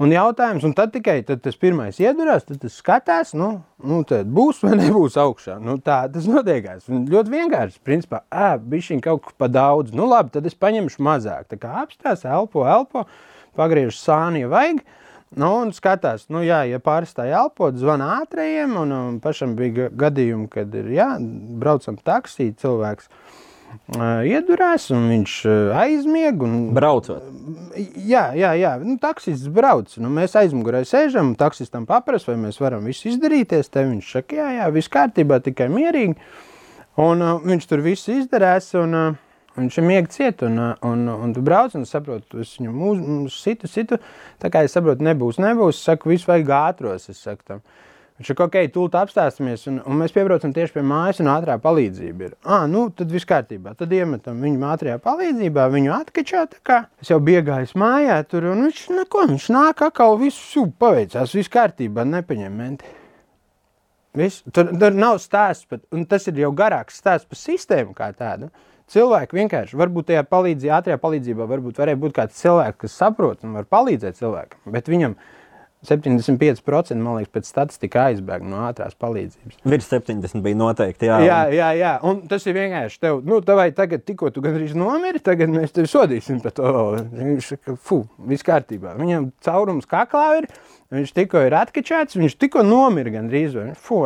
un 0.00 0.14
jautājums, 0.14 0.64
un 0.66 0.76
tad 0.76 0.94
tikai 0.94 1.20
tad 1.26 1.42
tas 1.44 1.58
pirmais 1.60 1.98
iedurās, 2.02 2.46
tad 2.48 2.62
tas 2.62 2.78
skatās, 2.80 3.34
nu, 3.38 3.50
nu 3.82 4.02
tad 4.08 4.30
būs 4.30 4.62
vai 4.64 4.76
nebūs 4.80 5.18
augšā. 5.20 5.58
Nu, 5.64 5.78
tā 5.82 6.02
tas 6.12 6.28
notiekās. 6.30 6.86
Un 6.92 7.08
ļoti 7.10 7.34
vienkārši, 7.34 7.82
principā, 7.86 8.24
ā, 8.30 8.54
bišķiņ 8.60 9.04
kaut 9.08 9.26
kas 9.26 9.36
pa 9.40 9.50
daudz. 9.50 9.96
Nu 9.96 10.08
labi, 10.10 10.34
tad 10.36 10.46
es 10.50 10.58
paņemšu 10.58 11.04
mazāk. 11.04 11.50
Tā 11.50 11.60
kā 11.60 11.74
apstās, 11.82 12.24
elpo, 12.28 12.64
elpo, 12.68 13.08
pagriežu 13.58 13.96
sāni, 13.98 14.46
ja 14.46 14.52
vajag. 14.52 14.84
Nu, 15.38 15.50
un 15.62 15.68
skatās, 15.70 16.24
nu, 16.26 16.40
jā, 16.42 16.64
ja 16.66 16.80
pārstāja 16.82 17.44
elpot, 17.44 17.76
zvana 17.78 18.16
ātrajiem, 18.24 18.72
un, 18.80 18.90
un 18.96 19.20
pašam 19.22 19.52
bija 19.54 19.86
gadījumi, 19.94 20.48
kad 20.50 20.74
ir, 20.74 20.88
jā, 20.96 21.06
braucam 21.62 21.94
taksī, 22.02 22.48
cilvēks 22.58 23.06
uh, 23.94 24.26
iedurās, 24.26 24.88
un 24.90 25.06
viņš 25.12 25.36
uh, 25.46 25.54
aizmieg. 25.84 26.42
Un, 26.42 26.56
Braucot. 26.74 27.30
Jā, 27.94 28.24
jā, 28.34 28.50
jā. 28.58 28.74
Nu, 28.82 28.96
taksists 28.98 29.46
brauc. 29.54 29.94
Nu, 30.02 30.10
mēs 30.18 30.34
aizmugurē 30.40 30.82
sēžam, 30.88 31.36
taksistam 31.38 31.86
paprasām, 31.86 32.34
vai 32.34 32.48
mēs 32.48 32.58
varam 32.58 32.90
visu 32.90 33.12
izdarīties. 33.12 33.70
Te 33.70 33.86
viņš 33.86 34.12
saka, 34.16 34.40
jā, 34.40 34.50
jā, 34.58 34.68
viss 34.74 34.90
kārtībā, 34.90 35.38
tikai 35.46 35.70
mierīgi. 35.70 36.18
Un 37.00 37.22
uh, 37.22 37.36
viņš 37.46 37.70
tur 37.70 37.86
visu 37.86 38.18
izdarās. 38.18 38.72
Un, 38.82 38.98
uh, 38.98 39.26
Viņš 39.58 39.76
ir 39.80 39.86
miegs 39.86 40.14
ciet, 40.14 40.42
un, 40.46 40.58
un, 40.86 41.06
un 41.10 41.32
tu 41.34 41.42
brauc, 41.42 41.74
un 41.74 41.86
saproti, 41.88 42.38
es 42.44 42.54
viņu 42.60 42.72
mūs, 42.72 43.38
situ, 43.42 43.68
situ. 43.70 43.98
Tā 44.40 44.50
kā 44.52 44.62
es 44.66 44.76
saprotu, 44.76 45.02
nebūs, 45.06 45.40
nebūs. 45.42 45.80
Es 45.80 45.88
saku, 45.88 46.12
visu 46.12 46.30
vajag 46.30 46.52
ātros. 46.54 47.08
Es 47.10 47.22
saku 47.24 47.42
tam. 47.48 47.64
Viņš 48.20 48.28
saka, 48.34 48.46
ok, 48.50 48.56
tūlīt 48.68 48.96
apstāsimies, 49.00 49.62
un, 49.70 49.78
un 49.88 49.96
mēs 49.96 50.12
piebraucam 50.12 50.52
tieši 50.52 50.74
pie 50.74 50.82
mājas, 50.84 51.22
un 51.22 51.30
ātrā 51.32 51.54
palīdzība 51.62 52.26
ir. 52.26 52.34
Ah, 52.44 52.66
nu, 52.68 52.82
tad 52.92 53.08
viss 53.08 53.24
kārtībā. 53.24 53.72
Tad 53.80 53.94
iemetam 53.96 54.42
viņu 54.44 54.66
ātrajā 54.68 54.98
palīdzībā, 55.00 55.64
viņu 55.72 55.94
atkačā. 55.96 56.42
Es 57.00 57.08
jau 57.08 57.16
biju 57.24 57.46
gājis 57.46 57.72
mājā, 57.80 58.18
tur, 58.28 58.50
un 58.52 58.66
viņš, 58.66 58.82
neko, 58.98 59.24
viņš 59.32 59.46
nāk, 59.56 59.80
atkal 59.88 60.20
visu 60.20 60.66
paveicās, 60.84 61.32
viss 61.38 61.52
kārtībā, 61.56 62.04
nepaņem 62.12 62.60
menti. 62.60 62.92
Viss. 64.20 64.44
Tur, 64.52 64.68
tur 64.76 65.00
nav 65.00 65.16
stāsts, 65.24 65.64
pat, 65.70 65.86
un 65.94 66.04
tas 66.04 66.28
ir 66.28 66.42
jau 66.42 66.52
garāks 66.60 67.00
stāsts 67.00 67.30
par 67.30 67.40
sistēmu 67.40 67.96
kā 67.96 68.12
tādu. 68.12 68.52
Cilvēki 68.90 69.38
vienkārši, 69.38 69.76
varbūt 69.78 70.08
tajā 70.10 70.24
palīdzībā, 70.26 70.78
ātrajā 70.80 71.00
palīdzībā, 71.02 71.46
varbūt 71.50 71.78
varēja 71.78 72.00
būt 72.00 72.16
kāds 72.16 72.40
cilvēks, 72.40 72.80
kas 72.80 72.96
saprot 72.98 73.44
un 73.46 73.54
var 73.58 73.68
palīdzēt 73.70 74.18
cilvēkam, 74.18 74.64
bet 74.74 74.90
viņam 74.90 75.14
ir 75.14 75.38
75% 75.86 77.00
man 77.00 77.16
liekas, 77.16 77.32
pēc 77.32 77.46
statistika 77.48 78.02
aizbēga 78.10 78.44
no 78.44 78.58
ātrās 78.66 78.96
palīdzības. 79.00 79.62
Virs 79.64 79.86
70 79.88 80.42
bija 80.44 80.58
noteikti. 80.60 81.08
Jā, 81.08 81.20
jā, 81.24 81.38
jā, 81.56 81.68
jā. 81.78 81.92
un 82.04 82.20
tas 82.28 82.44
ir 82.44 82.56
vienkārši. 82.58 82.98
Tev, 83.00 83.22
nu, 83.24 83.38
tavai 83.44 83.70
tagad, 83.76 84.04
tikko 84.04 84.28
tu 84.34 84.44
gandrīz 84.44 84.74
nomiri, 84.76 85.22
tagad 85.24 85.52
mēs 85.54 85.72
tevi 85.76 85.88
sodīsim 85.88 86.42
par 86.44 86.52
to. 86.56 86.74
Viņš 87.14 87.48
saka, 87.54 87.78
fu, 87.80 88.02
viss 88.28 88.44
kārtībā. 88.44 88.92
Viņam 89.00 89.30
caurums 89.46 89.88
kaklā 89.88 90.26
ir, 90.42 90.50
viņš 90.92 91.14
tikko 91.16 91.46
ir 91.48 91.56
atkačēts, 91.62 92.20
viņš 92.20 92.36
tikko 92.44 92.66
nomira 92.66 93.16
gandrīz. 93.16 93.56
Fu, 93.80 94.02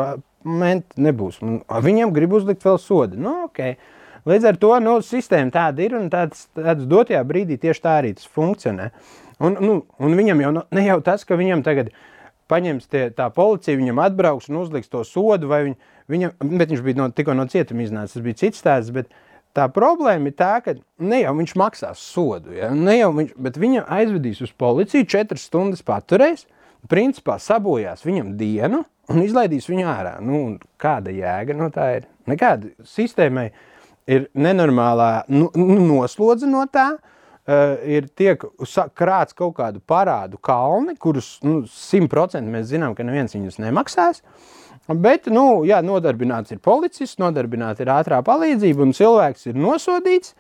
ment, 0.47 0.87
nebūs. 0.95 1.43
Viņam 1.89 2.15
grib 2.15 2.39
uzlikt 2.39 2.63
vēl 2.63 2.79
sodu. 2.79 3.19
Nu, 3.19 3.41
okay. 3.49 3.75
Līdz 4.25 4.49
ar 4.49 4.57
to 4.61 4.73
nu, 4.81 4.97
sistēma 5.05 5.53
tāda 5.53 5.85
ir 5.85 5.95
un 5.99 6.09
tāds, 6.13 6.47
tāds 6.57 6.87
dotajā 6.89 7.21
brīdī 7.29 7.59
tieši 7.61 7.85
tā 7.85 7.99
arī 8.01 8.15
tas 8.17 8.29
funkcionē. 8.33 8.89
Un, 9.45 9.59
nu, 9.61 9.75
un 10.01 10.17
viņam 10.17 10.41
jau 10.41 10.53
ne 10.57 10.85
jau 10.87 10.99
tas, 11.05 11.27
ka 11.29 11.37
viņam 11.37 11.65
tagad 11.67 11.91
paņems 12.49 12.89
tie, 12.89 13.05
tā 13.17 13.29
policija, 13.35 13.77
viņam 13.81 14.01
atbrauks 14.05 14.49
un 14.49 14.63
uzliks 14.63 14.89
to 14.93 15.03
sodu, 15.05 15.49
vai 15.51 15.61
viņ, 15.69 15.77
viņam, 16.13 16.35
bet 16.55 16.73
viņš 16.73 16.83
bija 16.87 17.01
no, 17.01 17.11
tikko 17.13 17.37
no 17.37 17.47
cietuma 17.51 17.85
iznācis, 17.85 18.17
tas 18.17 18.25
bija 18.25 18.41
cits 18.41 18.63
stāsts, 18.63 18.95
bet 18.95 19.13
tā 19.57 19.67
problēma 19.73 20.31
ir 20.31 20.37
tā, 20.39 20.55
ka 20.65 20.77
ne 21.05 21.21
jau 21.23 21.35
viņš 21.41 21.55
maksās 21.61 22.07
sodu, 22.15 22.55
ja? 22.57 22.71
ne 22.73 22.97
jau 22.99 23.13
viņš, 23.17 23.37
bet 23.47 23.61
viņam 23.61 23.93
aizvedīs 23.99 24.41
uz 24.45 24.55
policiju, 24.61 25.09
četras 25.09 25.47
stundas 25.51 25.85
paturēs, 25.85 26.47
principā 26.89 27.37
sabojās 27.41 28.05
viņam 28.05 28.35
dienu 28.41 28.85
un 29.13 29.23
izlaidīs 29.25 29.69
viņu 29.69 29.87
ārā. 29.89 30.17
Nu, 30.25 30.59
kāda 30.81 31.13
jēga 31.13 31.57
no 31.57 31.71
tā 31.73 31.91
ir? 31.99 32.09
Nekāda 32.29 32.73
sistēmai 32.89 33.51
ir 34.11 34.29
nenormālā 34.35 35.25
nu, 35.33 35.49
nu, 35.57 35.79
noslodze 35.85 36.49
no 36.51 36.65
tā, 36.73 36.91
uh, 36.99 37.77
ir 37.89 38.09
tiek 38.17 38.43
krāts 38.97 39.37
kaut 39.37 39.57
kādu 39.59 39.81
parādu 39.81 40.41
kalni, 40.41 40.97
kurus 41.01 41.37
nu, 41.45 41.63
100% 41.69 42.45
mēs 42.51 42.71
zinām, 42.73 42.97
ka 42.97 43.07
neviens 43.07 43.37
viņus 43.37 43.61
nemaksās. 43.65 44.25
Bet, 44.85 45.31
nu, 45.33 45.63
jā, 45.65 45.79
nodarbināts 45.81 46.53
ir 46.53 46.61
policists, 46.61 47.17
nodarbināts 47.23 47.81
ir 47.81 47.89
ātrā 47.89 48.19
palīdzība, 48.25 48.85
un 48.85 48.93
cilvēks 48.97 49.49
ir 49.49 49.57
nosodīts 49.57 50.35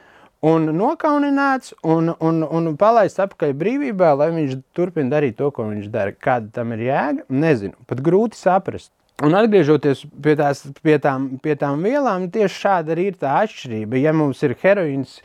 un 0.44 0.68
nokaunināts 0.76 1.72
un, 1.88 2.12
un, 2.20 2.42
un 2.44 2.74
palaists 2.76 3.22
atpakaļ 3.24 3.54
brīvībā, 3.56 4.10
lai 4.20 4.28
viņš 4.34 4.58
turpina 4.76 5.16
darīt 5.16 5.38
to, 5.38 5.48
ko 5.54 5.70
viņš 5.70 5.88
dara. 5.92 6.12
Kāda 6.12 6.52
tam 6.60 6.74
ir 6.76 6.84
jēga? 6.90 7.24
Nezinu, 7.32 7.78
pat 7.88 8.04
grūti 8.04 8.36
saprast. 8.36 8.92
Un 9.22 9.36
atgriežoties 9.38 10.00
pie, 10.24 10.32
tās, 10.34 10.64
pie, 10.82 10.96
tām, 10.98 11.28
pie 11.42 11.54
tām 11.58 11.84
vielām, 11.86 12.26
tieši 12.34 12.56
šāda 12.64 12.94
arī 12.96 13.12
ir 13.12 13.18
tā 13.20 13.36
atšķirība. 13.44 14.00
Ja 14.02 14.10
mums 14.16 14.40
ir 14.42 14.56
heroīns, 14.58 15.20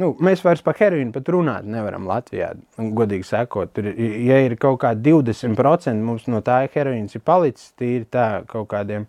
nu, 0.00 0.14
mēs 0.24 0.40
vairs 0.46 0.64
par 0.64 0.78
heroīnu 0.78 1.12
pat 1.12 1.28
runāt 1.34 1.68
nevaram 1.68 2.08
Latvijā. 2.08 2.54
Godīgi 2.78 3.28
sakot, 3.28 3.74
tur, 3.76 3.90
ja 3.92 4.40
ir 4.46 4.56
kaut 4.60 4.80
kādi 4.86 5.12
20% 5.12 6.00
mums 6.00 6.24
no 6.32 6.40
tā 6.46 6.62
heroīns 6.72 7.18
ir 7.18 7.24
palicis, 7.24 7.74
tīri 7.76 8.08
tā 8.08 8.28
kaut 8.48 8.70
kādiem 8.72 9.04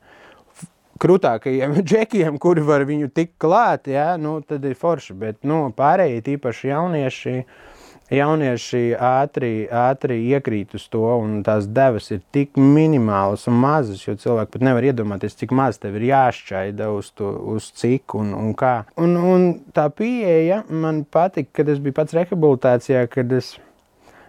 krūtākajiem 1.00 1.80
džekiem, 1.88 2.36
kuri 2.44 2.68
var 2.68 2.84
viņu 2.90 3.14
tik 3.16 3.38
klāt, 3.40 3.88
ja, 3.88 4.18
nu, 4.20 4.42
tad 4.44 4.68
ir 4.68 4.76
forši. 4.76 5.16
Bet 5.24 5.48
nu, 5.48 5.70
pārējie, 5.80 6.20
tīpaši 6.28 6.74
jaunieši, 6.74 7.38
uh, 7.40 7.75
jaunieši 8.14 8.94
ātri, 9.02 9.66
ātri 9.72 10.20
iekrīt 10.30 10.76
uz 10.78 10.86
to, 10.94 11.04
un 11.18 11.40
tās 11.46 11.66
devas 11.72 12.12
ir 12.14 12.22
tik 12.36 12.60
minimālas 12.60 13.48
un 13.50 13.58
mazas, 13.62 14.04
jo 14.06 14.14
cilvēki 14.20 14.54
pat 14.56 14.66
nevar 14.68 14.86
iedomāties, 14.92 15.38
cik 15.40 15.54
maz 15.58 15.80
tev 15.82 15.98
ir 15.98 16.08
jāšķaida 16.12 16.92
uz, 16.94 17.12
to, 17.18 17.32
uz 17.56 17.72
cik 17.78 18.18
un, 18.20 18.34
un 18.38 18.54
kā. 18.58 18.76
Un, 19.02 19.18
un 19.18 19.48
tā 19.76 19.88
pieeja 19.94 20.62
man 20.70 21.04
patika, 21.10 21.62
kad 21.62 21.74
es 21.74 21.82
biju 21.82 21.98
pats 21.98 22.16
rehabilitācijā, 22.18 23.06
kad 23.12 23.34
es, 23.34 23.56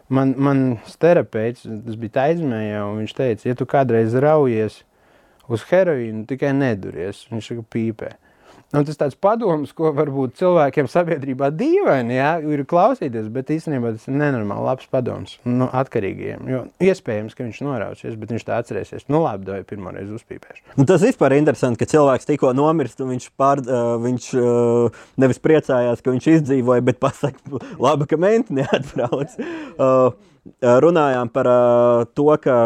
man, 0.09 0.35
man 0.41 0.67
terapeits, 1.03 1.67
tas 1.67 2.01
bija 2.01 2.21
taizmējā, 2.23 2.85
un 2.89 3.03
viņš 3.03 3.17
teica, 3.21 3.49
ja 3.51 3.59
tu 3.59 3.69
kādreiz 3.69 4.17
raujies 4.17 4.83
uz 5.53 5.67
heroīnu, 5.69 6.25
tikai 6.31 6.55
neduries, 6.57 7.27
viņš 7.31 7.53
saka 7.53 7.67
pīpē. 7.77 8.17
Nu, 8.75 8.83
tas 8.83 8.99
tāds 8.99 9.15
padoms, 9.23 9.71
ko 9.77 9.93
varbūt 9.95 10.35
cilvēkiem 10.41 10.89
sabiedrībā 10.91 11.53
dīvaini 11.55 12.17
ja, 12.17 12.33
ir 12.43 12.65
klausīties, 12.67 13.29
bet 13.33 13.53
īstenībā 13.55 13.93
tas 13.95 14.09
ir 14.11 14.17
nenormāli 14.19 14.67
labs 14.67 14.89
padoms 14.91 15.37
nu, 15.47 15.69
atkarīgiem. 15.71 16.43
Jo 16.51 16.65
iespējams, 16.83 17.37
ka 17.39 17.47
viņš 17.47 17.63
norausies, 17.63 18.19
bet 18.19 18.35
viņš 18.35 18.47
tā 18.49 18.59
atcerēsies. 18.59 19.07
Nu, 19.13 19.23
labi, 19.23 19.53
vai 19.55 19.63
pirmoreiz 19.67 20.11
uzpīpēšu. 20.19 20.65
Nu, 20.81 20.87
tas 20.89 21.05
vispār 21.07 21.37
ir 21.37 21.45
interesanti, 21.45 21.79
ka 21.79 21.91
cilvēks 21.95 22.27
tikko 22.27 22.51
nomirst, 22.59 22.99
un 23.05 23.15
viņš, 23.15 23.31
pār, 23.39 23.63
uh, 23.63 23.95
viņš 24.03 24.31
uh, 24.43 25.03
nevis 25.23 25.43
priecājās, 25.47 26.03
ka 26.03 26.15
viņš 26.17 26.31
izdzīvoja, 26.41 26.85
bet 26.91 26.99
pasaka, 27.03 27.63
labi, 27.79 28.11
ka 28.11 28.19
menti 28.19 28.59
neatbrauc. 28.59 29.39
Uh, 29.79 30.11
runājām 30.63 31.31
par 31.35 31.49
uh, 31.51 32.05
to, 32.17 32.29
ka 32.43 32.57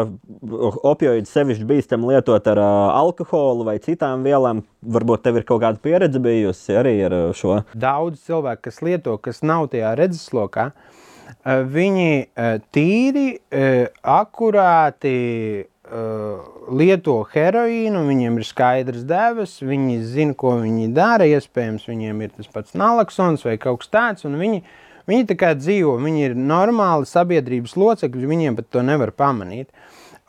opioīdu 0.91 1.29
sevišķi 1.29 1.67
bīstam 1.69 2.05
lietot 2.09 2.47
ar 2.51 2.61
uh, 2.61 2.91
alkoholu 2.99 3.65
vai 3.67 3.77
citām 3.83 4.25
vielām. 4.27 4.63
Varbūt 4.81 5.25
tev 5.25 5.41
ir 5.41 5.47
kaut 5.47 5.61
kāda 5.63 5.81
pieredze 5.81 6.21
bijusi 6.21 6.77
arī 6.77 6.95
ar 7.07 7.17
šo. 7.37 7.61
Daudz 7.77 8.23
cilvēku, 8.27 8.67
kas 8.69 8.81
lieto, 8.85 9.17
kas 9.21 9.43
nav 9.45 9.69
tajā 9.73 9.93
redzeslokā, 9.99 10.71
uh, 10.71 11.61
viņi 11.65 12.11
uh, 12.21 12.53
tīri, 12.73 13.25
uh, 13.37 13.87
akurāti 14.01 15.15
uh, 15.65 16.45
lieto 16.71 17.17
heroīnu, 17.33 18.05
viņiem 18.09 18.37
ir 18.41 18.47
skaidrs 18.47 19.07
devas, 19.09 19.57
viņi 19.65 19.99
zina, 20.05 20.37
ko 20.37 20.57
viņi 20.61 20.93
dara. 20.97 21.29
Iespējams, 21.29 21.89
viņiem 21.89 22.23
ir 22.27 22.37
tas 22.37 22.53
pats 22.53 22.77
nalaksons 22.77 23.45
vai 23.47 23.57
kaut 23.61 23.83
kas 23.83 23.93
tāds. 23.93 24.29
Viņi 24.29 24.39
Viņi 24.41 24.63
tā 25.29 25.37
kā 25.39 25.51
dzīvo, 25.57 25.95
viņi 26.01 26.25
ir 26.29 26.37
normāli 26.37 27.09
sabiedrības 27.09 27.75
locekļi, 27.79 28.29
viņiem 28.29 28.57
pat 28.59 28.69
to 28.71 28.83
nevar 28.85 29.11
pamanīt. 29.15 29.69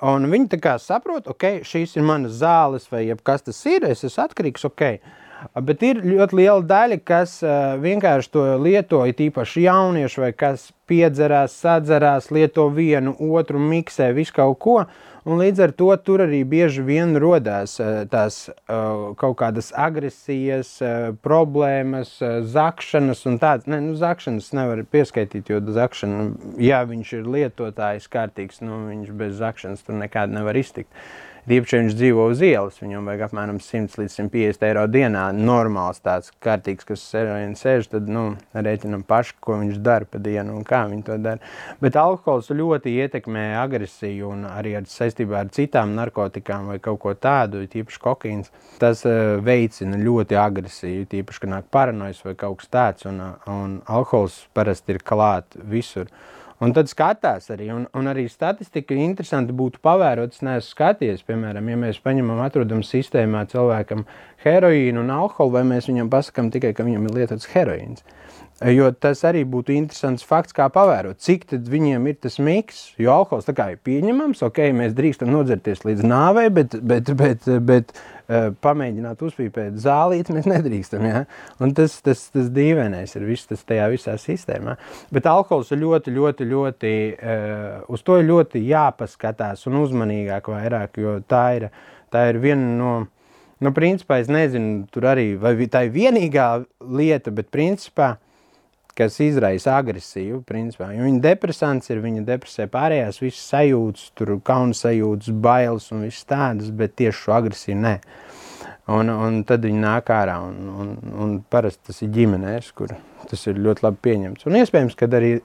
Un 0.03 0.27
viņi 0.31 0.49
tā 0.51 0.59
kā 0.63 0.77
saprot, 0.83 1.29
ok, 1.31 1.61
šīs 1.67 1.95
ir 1.95 2.07
manas 2.07 2.41
zāles, 2.41 2.89
vai 2.91 3.05
kas 3.23 3.47
tas 3.47 3.61
ir, 3.71 3.87
es 3.87 4.03
esmu 4.09 4.25
atkarīgs, 4.25 4.67
ok. 4.67 4.87
Bet 5.55 5.83
ir 5.85 6.03
ļoti 6.07 6.39
liela 6.39 6.63
daļa, 6.67 6.99
kas 7.07 7.39
uh, 7.45 7.75
vienkārši 7.83 8.31
to 8.33 8.45
lieto, 8.63 9.03
it 9.09 9.21
īpaši 9.23 9.67
jaunieši, 9.67 10.21
vai 10.23 10.33
kas 10.37 10.71
piedzerās, 10.91 11.55
sadzerās, 11.63 12.31
lieto 12.35 12.69
vienu, 12.73 13.15
otru, 13.33 13.61
miksē 13.61 14.13
visu 14.17 14.37
kaut 14.37 14.61
ko. 14.63 14.77
Un 15.23 15.39
līdz 15.39 15.63
ar 15.63 15.73
to 15.79 15.89
tur 16.03 16.25
arī 16.25 16.41
bieži 16.51 16.83
vien 16.83 17.13
rodās 17.23 17.77
eh, 17.79 18.01
tās 18.11 18.49
uh, 18.51 19.13
kaut 19.15 19.37
kādas 19.39 19.69
agresijas, 19.79 20.73
problēmas, 21.23 22.17
zakšanas 22.51 23.23
un 23.31 23.39
tādas. 23.39 23.69
Ne, 23.71 23.79
nu, 23.87 23.95
zakšanas 23.99 24.51
nevar 24.59 24.83
pieskaitīt, 24.91 25.53
jo 25.55 25.63
zakšana, 25.79 26.33
ja 26.59 26.83
viņš 26.91 27.15
ir 27.21 27.35
lietotājs 27.39 28.11
kārtīgs, 28.11 28.65
nu, 28.67 28.89
viņš 28.91 29.15
bez 29.23 29.39
zakšanas 29.39 29.87
tur 29.87 30.03
nekādi 30.03 30.41
nevar 30.41 30.59
iztikt. 30.59 30.91
Uh, 30.91 31.32
Īpaši, 31.43 31.75
viņš 31.75 31.95
dzīvo 31.99 32.25
uz 32.31 32.39
ielas, 32.47 32.77
viņam 32.79 33.09
vajag 33.11 33.23
apmēram 33.27 33.57
100 33.59 33.99
līdz 33.99 34.13
150 34.15 34.63
eiro 34.63 34.85
dienā. 34.87 35.25
Normāls 35.35 35.99
tāds 35.99 36.31
kārtīgs, 36.39 36.87
kas 36.87 37.03
heroīna 37.19 37.59
sēž, 37.59 37.89
tad 37.91 38.07
nu, 38.07 38.37
rēķinam 38.55 39.01
paši, 39.09 39.35
ko 39.43 39.57
viņš 39.59 39.81
dara 39.83 40.07
pa 40.07 40.21
dienu 40.23 40.55
un 40.55 40.63
kā 40.69 40.85
viņš 40.87 41.03
to 41.09 41.17
dara. 41.19 41.51
Bet 41.83 41.99
alkohols 41.99 42.53
ļoti 42.55 42.93
ietekmē 43.03 43.43
agresiju 43.59 44.31
un 44.31 44.45
arī 44.53 44.77
ar 44.79 44.87
saistībā 44.87 45.41
ar 45.41 45.51
citām 45.57 45.97
narkotikām 45.99 46.71
vai 46.71 46.79
kaut 46.85 47.01
ko 47.03 47.17
tādu, 47.19 47.65
tīpaši 47.73 48.03
kokaīns. 48.05 48.53
Tas 48.79 49.03
uh, 49.11 49.35
veicina 49.43 49.99
ļoti 49.99 50.39
agresiju, 50.39 51.09
tīpaši, 51.11 51.43
ka 51.43 51.51
nāk 51.57 51.67
paranojas 51.75 52.23
vai 52.23 52.37
kaut 52.39 52.61
kas 52.63 52.71
tāds, 52.71 53.09
un, 53.11 53.19
un 53.51 53.81
alkohols 53.91 54.45
parasti 54.55 54.95
ir 54.95 55.03
klāt 55.03 55.59
visur. 55.59 56.07
Un 56.63 56.71
tad 56.71 56.87
skatās 56.87 57.49
arī, 57.51 57.73
un, 57.75 57.89
un 57.99 58.07
arī 58.07 58.29
statistika 58.31 58.95
interesanti 58.95 59.55
būtu 59.57 59.81
pavērot. 59.83 60.37
Es 60.37 60.45
neesmu 60.47 60.77
skatījies, 60.77 61.25
piemēram, 61.27 61.71
ja 61.73 61.79
mēs 61.81 61.99
paņemam, 62.05 62.39
atrodam 62.45 62.85
sistēmā 62.87 63.43
cilvēkam 63.51 64.05
heroīnu 64.45 65.03
un 65.03 65.11
alkoholu, 65.11 65.57
vai 65.57 65.65
mēs 65.73 65.91
viņam 65.91 66.13
pasakām 66.13 66.53
tikai, 66.55 66.71
ka 66.79 66.87
viņam 66.87 67.09
ir 67.09 67.17
lietots 67.19 67.51
heroīns. 67.57 68.07
Jo 68.63 68.91
tas 68.95 69.25
arī 69.27 69.43
būtu 69.49 69.75
interesants 69.75 70.23
fakts, 70.27 70.55
kā 70.55 70.69
pavērot, 70.71 71.19
cik 71.23 71.49
viņiem 71.51 72.05
ir 72.11 72.19
tas 72.23 72.39
miks. 72.43 72.83
Jo 73.01 73.17
alkohols 73.17 73.49
ir 73.51 73.81
pieņemams, 73.83 74.43
ok, 74.47 74.61
mēs 74.77 74.95
drīkstam 74.95 75.33
nodzerties 75.33 75.83
līdz 75.87 76.05
nāvei, 76.07 76.47
bet, 76.55 76.77
bet, 76.79 77.11
bet, 77.19 77.49
bet 77.67 77.91
uh, 77.97 78.53
pamēģināt 78.63 79.25
uzpīpēt 79.27 79.81
zālīti 79.83 80.37
mēs 80.37 80.47
nedrīkstam. 80.51 81.07
Ja? 81.09 81.25
Un 81.65 81.75
tas, 81.75 81.99
tas, 82.07 82.29
tas 82.35 82.51
dīvainais 82.55 83.17
ir 83.19 83.27
viss 83.27 83.51
tas 83.51 83.67
tajā 83.67 83.89
visā 83.95 84.15
sistēmā. 84.21 84.77
Bet 85.15 85.27
alkohols 85.31 85.73
ir 85.75 85.83
ļoti, 85.83 86.15
ļoti, 86.15 86.51
ļoti, 86.55 86.97
uh, 87.19 87.79
uz 87.91 88.07
to 88.07 88.21
ļoti 88.23 88.63
jāpaskatās 88.69 89.67
un 89.71 89.81
uzmanīgāk 89.83 90.53
vairāk, 90.55 91.03
jo 91.03 91.19
tā 91.27 91.47
ir, 91.59 91.73
tā 92.15 92.29
ir 92.31 92.43
viena 92.43 92.77
no. 92.79 92.95
Nu, 93.63 93.71
principā 93.71 94.17
es 94.19 94.27
nezinu, 94.27 94.89
tur 94.91 95.05
arī 95.07 95.37
tā 95.71 95.85
ir 95.87 95.93
vienīgā 95.95 96.47
lieta, 96.99 97.31
bet 97.31 97.47
principā 97.55 98.09
uh, 98.17 98.29
kas 98.99 99.19
izraisa 99.23 99.77
agresīvu. 99.79 100.43
Principā. 100.49 100.91
Jo 100.97 101.07
viņa 101.07 101.23
depresants 101.25 101.91
ir, 101.93 102.03
viņa 102.05 102.25
depresē 102.29 102.69
pārējās 102.73 103.23
visas 103.23 103.45
sajūtas, 103.53 104.11
tur 104.19 104.37
kauna 104.45 104.77
sajūtas, 104.77 105.33
bailes 105.45 105.89
un 105.95 106.07
viss 106.07 106.29
tādas, 106.29 106.73
bet 106.75 106.97
tieši 107.01 107.19
šo 107.19 107.37
agresiju 107.39 107.79
nē. 107.81 107.97
Un, 108.93 109.09
un 109.13 109.43
tad 109.47 109.63
viņi 109.63 109.79
nāk 109.79 110.11
ārā, 110.11 110.41
un, 110.43 110.57
un, 110.83 110.91
un 111.23 111.35
parasti 111.53 111.93
tas 111.93 112.03
ir 112.03 112.11
ģimenēs, 112.17 112.73
kur 112.77 112.91
tas 113.31 113.47
ir 113.47 113.61
ļoti 113.63 113.87
labi 113.87 114.03
pieņemts. 114.09 114.49
Un 114.51 114.59
iespējams, 114.59 114.97
ka 114.99 115.07
arī, 115.21 115.37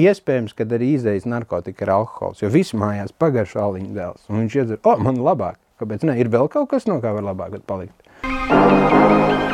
iespējams, 0.00 0.56
kad 0.56 0.72
arī 0.72 0.94
izdejas 0.96 1.28
narkotika 1.28 1.84
ir 1.84 1.92
alkohols, 1.98 2.40
jo 2.40 2.50
visi 2.50 2.80
mājās 2.80 3.12
pagaršo 3.20 3.60
aliņu 3.66 3.92
dēls, 4.00 4.24
un 4.32 4.42
viņš 4.42 4.58
iedzer, 4.62 4.80
o, 4.80 4.96
man 5.04 5.20
labāk, 5.20 5.60
kāpēc 5.82 6.08
ne, 6.08 6.16
ir 6.24 6.32
vēl 6.32 6.48
kaut 6.52 6.72
kas, 6.72 6.88
no 6.88 7.02
kā 7.04 7.12
var 7.20 7.28
labāk 7.28 7.60
palikt 7.68 9.49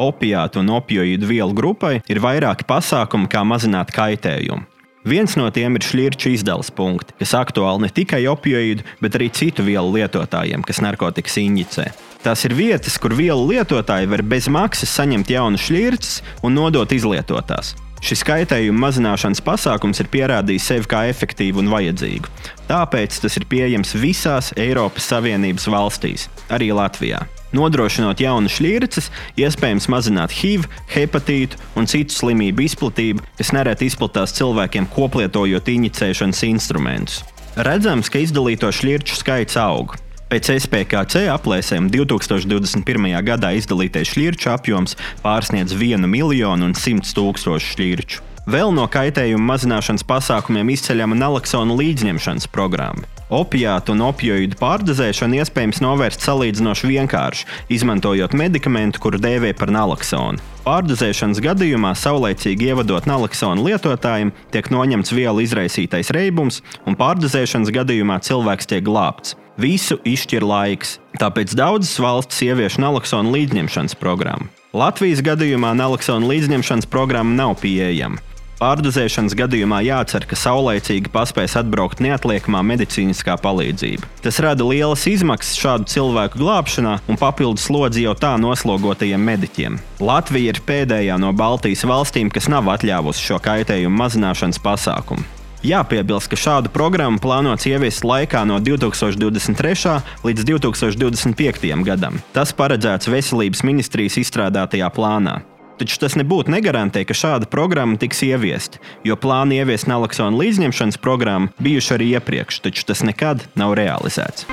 opiātu 0.00 0.62
un 0.62 0.72
opioīdu 0.74 1.28
vielu 1.28 1.54
grupai 1.56 1.98
ir 2.10 2.22
vairāki 2.22 2.66
pasākumi, 2.68 3.30
kā 3.30 3.44
mazināt 3.46 3.92
kaitējumu. 3.94 4.66
Viens 5.04 5.34
no 5.36 5.50
tiem 5.52 5.76
ir 5.76 5.84
šķirču 5.84 6.30
izdales 6.32 6.70
punkti, 6.72 7.12
kas 7.20 7.34
aktuāli 7.36 7.84
ne 7.84 7.90
tikai 7.92 8.22
opioīdu, 8.30 8.86
bet 9.04 9.18
arī 9.18 9.28
citu 9.28 9.66
vielu 9.66 9.90
lietotājiem, 9.98 10.64
kas 10.64 10.80
narkotikas 10.80 11.36
injicē. 11.42 11.90
Tās 12.24 12.46
ir 12.48 12.56
vietas, 12.56 12.96
kur 12.96 13.12
vielu 13.12 13.50
lietotāji 13.50 14.08
var 14.08 14.24
bez 14.24 14.48
maksas 14.48 14.94
saņemt 14.96 15.28
jaunas 15.28 15.66
šķirces 15.66 16.22
un 16.40 16.56
nodot 16.56 16.88
izlietotās. 16.96 17.74
Šis 18.04 18.24
kaitējuma 18.24 18.86
mazināšanas 18.86 19.40
pasākums 19.44 20.00
ir 20.00 20.08
pierādījis 20.12 20.70
sevi 20.72 20.88
kā 20.88 21.04
efektīvu 21.12 21.60
un 21.60 21.70
vajadzīgu. 21.72 22.32
Tāpēc 22.64 23.18
tas 23.20 23.34
ir 23.36 23.44
pieejams 23.50 23.92
visās 24.00 24.52
Eiropas 24.56 25.08
Savienības 25.10 25.66
valstīs, 25.68 26.28
arī 26.48 26.70
Latvijā. 26.72 27.24
Nodrošinot 27.54 28.18
jaunas 28.18 28.56
šķirces, 28.56 29.10
iespējams 29.38 29.86
mazināt 29.92 30.32
HIV, 30.34 30.64
hepatītu 30.90 31.60
un 31.78 31.86
citu 31.90 32.16
slimību 32.16 32.64
izplatību, 32.64 33.22
kas 33.38 33.52
nereti 33.54 33.86
izplatās 33.86 34.34
cilvēkiem 34.38 34.88
koplietojot 34.90 35.70
injicēšanas 35.70 36.42
instrumentus. 36.48 37.20
Redzams, 37.54 38.10
ka 38.10 38.18
izdalīto 38.18 38.72
šķirču 38.74 39.20
skaits 39.20 39.60
aug. 39.60 39.94
Pēc 40.32 40.48
SPKC 40.56 41.28
aplēsēm 41.30 41.86
2021. 41.94 43.12
gadā 43.22 43.52
izdalītais 43.54 44.10
šķirču 44.10 44.50
apjoms 44.50 44.96
pārsniedz 45.22 45.76
1 45.76 46.08
miljonu 46.10 46.72
un 46.72 46.74
100 46.74 47.14
tūkstošu 47.14 47.76
šķirču. 47.76 48.33
Vēl 48.44 48.74
no 48.76 48.84
kaitējuma 48.92 49.54
mazināšanas 49.54 50.04
pasākumiem 50.04 50.68
izceļama 50.74 51.16
naloksona 51.16 51.72
līdzņemšanas 51.78 52.50
programma. 52.52 53.06
Opiātu 53.32 53.94
un 53.94 54.02
opioīdu 54.04 54.58
pārdozēšanu 54.60 55.38
iespējams 55.40 55.80
novērst 55.80 56.26
salīdzinoši 56.26 56.90
vienkārši, 56.90 57.46
izmantojot 57.72 58.34
medikamentu, 58.36 59.00
kuru 59.00 59.16
dēvē 59.22 59.54
par 59.56 59.72
naloksonu. 59.72 60.44
Pārdozēšanas 60.66 61.40
gadījumā 61.44 61.94
saulēcīgi 61.96 62.68
ievadot 62.68 63.08
naloksonu 63.08 63.64
lietotājiem, 63.64 64.34
tiek 64.52 64.68
noņemts 64.68 65.14
vielu 65.16 65.40
izraisītais 65.46 66.12
reibums, 66.12 66.60
un 66.84 67.00
pārdozēšanas 67.00 67.72
gadījumā 67.72 68.20
cilvēks 68.28 68.68
tiek 68.68 68.84
glābts. 68.84 69.38
Visu 69.56 69.96
izšķir 70.04 70.44
laiks, 70.44 70.98
tāpēc 71.16 71.56
daudzas 71.56 71.96
valstis 71.96 72.44
ievieš 72.44 72.76
naloksonu 72.82 73.32
līdzņemšanas 73.38 73.96
programmu. 73.96 74.52
Latvijas 74.76 75.24
gadījumā 75.24 75.72
naloksonu 75.80 76.28
līdzņemšanas 76.28 76.92
programma 76.92 77.32
nav 77.40 77.56
pieejama. 77.64 78.20
Pārdozēšanas 78.60 79.34
gadījumā 79.38 79.80
jācer, 79.84 80.24
ka 80.30 80.38
saulēcīgi 80.38 81.10
paspēs 81.14 81.56
atbraukt 81.60 82.02
neatliekamā 82.04 82.62
medicīniskā 82.64 83.36
palīdzība. 83.42 84.08
Tas 84.24 84.38
rada 84.44 84.66
lielas 84.66 85.04
izmaksas 85.10 85.58
šādu 85.58 85.90
cilvēku 85.90 86.40
glābšanā 86.40 86.96
un 87.10 87.20
papildus 87.20 87.66
slodzi 87.68 88.06
jau 88.06 88.14
tā 88.18 88.34
noslogotajiem 88.40 89.30
mediķiem. 89.30 89.78
Latvija 90.00 90.54
ir 90.54 90.62
pēdējā 90.66 91.18
no 91.20 91.34
Baltijas 91.36 91.84
valstīm, 91.88 92.30
kas 92.32 92.50
nav 92.52 92.70
atļāvusi 92.76 93.26
šo 93.30 93.40
kaitējumu 93.42 93.98
mazināšanas 94.04 94.62
pasākumu. 94.62 95.26
Jāpiebilst, 95.64 96.28
ka 96.28 96.36
šādu 96.36 96.68
programmu 96.68 97.16
plānots 97.24 97.64
ieviest 97.64 98.04
laikā 98.04 98.42
no 98.44 98.58
2023. 98.60 99.94
līdz 100.26 100.44
2025. 100.50 101.72
gadam. 101.88 102.20
Tas 102.36 102.52
paredzēts 102.52 103.08
Veselības 103.08 103.64
ministrijas 103.64 104.20
izstrādātajā 104.20 104.92
plānā. 104.92 105.40
Taču 105.74 105.98
tas 105.98 106.14
nebūtu 106.14 106.52
negarantē, 106.54 107.02
ka 107.02 107.16
šāda 107.18 107.48
programma 107.50 107.98
tiks 107.98 108.20
ieviesta, 108.22 108.78
jo 109.06 109.16
plāni 109.18 109.58
ieviest 109.58 109.88
naloksonu 109.90 110.38
līdzņemšanas 110.38 111.00
programmu 111.02 111.50
bijuši 111.64 111.94
arī 111.96 112.10
iepriekš, 112.14 112.60
taču 112.62 112.86
tas 112.86 113.02
nekad 113.06 113.42
nav 113.58 113.74
realizēts. 113.80 114.46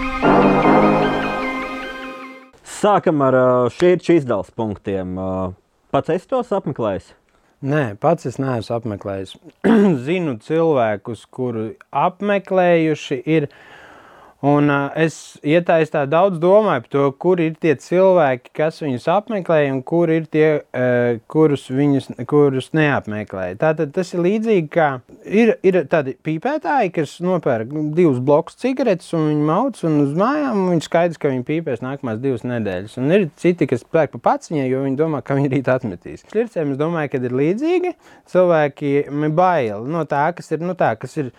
Sākam 2.82 3.22
ar 3.22 3.38
šiem 3.78 4.02
izdevuma 4.02 4.58
punktiem. 4.58 5.18
Pats 5.94 6.16
es 6.16 6.26
tos 6.26 6.50
apmeklēju. 6.58 7.14
Nē, 7.62 7.84
pats 8.02 8.26
es 8.26 8.40
neesmu 8.42 8.80
apmeklējis. 8.80 9.36
Zinu 10.08 10.40
cilvēkus, 10.42 11.28
kuri 11.30 11.68
apmeklējuši 11.94 13.22
ir 13.22 13.46
apmeklējuši 13.46 13.80
Un 14.42 14.72
uh, 14.74 14.88
es 14.98 15.38
ietaisu 15.46 15.92
tā 15.94 16.02
daudz 16.10 16.40
domāju 16.42 16.82
par 16.82 16.90
to, 16.90 17.04
kur 17.22 17.42
ir 17.44 17.54
tie 17.62 17.76
cilvēki, 17.78 18.50
kas 18.58 18.80
viņus 18.82 19.04
apmeklē, 19.14 19.60
un 19.70 19.84
kur 19.86 20.10
ir 20.10 20.26
tie, 20.34 20.48
uh, 20.66 21.20
kurus 21.30 21.68
viņus 21.70 22.10
kurus 22.30 22.72
neapmeklē. 22.74 23.52
Tātad 23.62 23.94
tas 23.94 24.10
ir 24.16 24.24
līdzīgi, 24.26 24.66
kā 24.74 24.88
ir, 25.30 25.54
ir 25.62 25.78
tādi 25.92 26.16
pīpētāji, 26.26 26.90
kas 26.96 27.14
nopērk 27.22 27.70
divus 27.94 28.18
blokus 28.18 28.58
cigaretes, 28.64 29.12
un 29.14 29.28
viņi 29.30 29.46
mauc 29.52 29.84
un 29.86 30.00
uz 30.08 30.18
mājām, 30.18 30.64
un 30.64 30.74
viņi 30.74 30.88
skaidrs, 30.88 31.22
ka 31.22 31.30
viņi 31.30 31.46
pīpēs 31.52 31.86
nākamās 31.86 32.24
divas 32.26 32.42
nedēļas. 32.42 32.98
Un 32.98 33.14
ir 33.14 33.28
citi, 33.38 33.70
kas 33.70 33.86
pērk 33.86 34.18
pa 34.18 34.24
paciņai, 34.32 34.66
jo 34.72 34.82
viņi 34.88 35.00
domā, 35.04 35.22
ka 35.22 35.38
viņi 35.38 35.54
rīt 35.54 35.70
atmetīs. 35.70 36.26
Šļircēm 36.34 36.74
es 36.74 36.82
domāju, 36.82 37.14
ka 37.14 37.22
ir 37.22 37.38
līdzīgi. 37.44 37.94
Cilvēki 38.34 38.98
bail 39.38 39.86
no 39.86 40.02
tā, 40.10 40.32
kas 40.34 40.50
ir, 40.58 40.66
nu 40.66 40.74
tā, 40.80 40.96
kas 40.98 41.14
ir, 41.22 41.30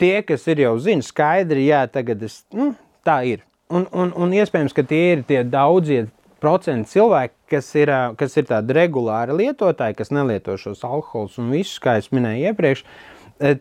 tie, 0.00 0.20
kas 0.26 0.46
ir 0.52 0.62
jau 0.64 0.76
zina, 0.82 1.04
skaidri, 1.04 1.66
jā, 1.70 1.82
tagad 1.92 2.22
es, 2.26 2.42
nu, 2.54 2.72
tā 3.06 3.20
ir. 3.28 3.42
Un, 3.72 3.88
un, 3.90 4.12
un 4.14 4.34
iespējams, 4.36 4.74
ka 4.76 4.84
tie 4.86 5.02
ir 5.16 5.24
tie 5.26 5.42
daudzie 5.42 6.06
procenti 6.42 6.92
cilvēki, 6.92 7.34
kas 7.50 7.72
ir, 7.78 7.92
kas 8.20 8.36
ir 8.38 8.46
tādi 8.46 8.76
regulāri 8.76 9.34
lietotāji, 9.40 9.96
kas 9.98 10.12
nelieto 10.14 10.54
šos 10.60 10.84
alkoholus 10.86 11.40
un 11.42 11.50
visus, 11.54 11.80
kā 11.82 11.96
es 11.98 12.12
minēju 12.14 12.52
iepriekš, 12.52 12.84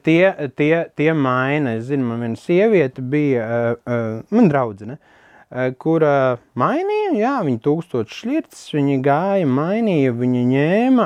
tie, 0.05 0.21
tie, 0.59 0.73
tie 0.93 1.09
maina. 1.17 1.77
Es 1.79 1.89
zinu, 1.89 2.05
man 2.11 2.21
viena 2.27 2.39
sieviete 2.39 3.01
bija, 3.01 3.47
man 4.29 4.51
draudzene, 4.51 4.99
uh, 4.99 5.14
kura 5.79 6.37
mainīja, 6.57 7.11
jā, 7.19 7.33
viņa 7.47 7.61
tūkstoši 7.65 8.17
šļirtas, 8.19 8.63
viņa 8.75 8.97
gāja, 9.05 9.49
mainīja, 9.49 10.13
viņa 10.15 10.41
ņēma, 10.51 11.05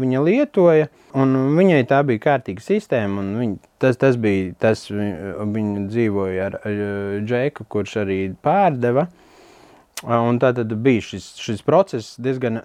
viņa 0.00 0.24
lietoja, 0.26 0.90
un 1.18 1.34
viņai 1.58 1.80
tā 1.90 2.02
bija 2.06 2.24
kārtīga 2.28 2.64
sistēma, 2.64 3.24
un 3.24 3.32
viņa, 3.40 3.72
tas, 3.82 3.98
tas 4.00 4.18
bija, 4.20 4.52
tas, 4.60 4.86
viņa 4.90 5.88
dzīvoja 5.88 6.46
ar, 6.50 6.60
ar 6.62 6.78
Džeku, 7.26 7.66
kurš 7.70 7.98
arī 8.04 8.20
pārdeva, 8.44 9.08
un 10.04 10.38
tā 10.42 10.52
tad 10.54 10.72
bija 10.84 11.08
šis, 11.10 11.32
šis 11.42 11.66
process 11.66 12.16
diezgan, 12.22 12.60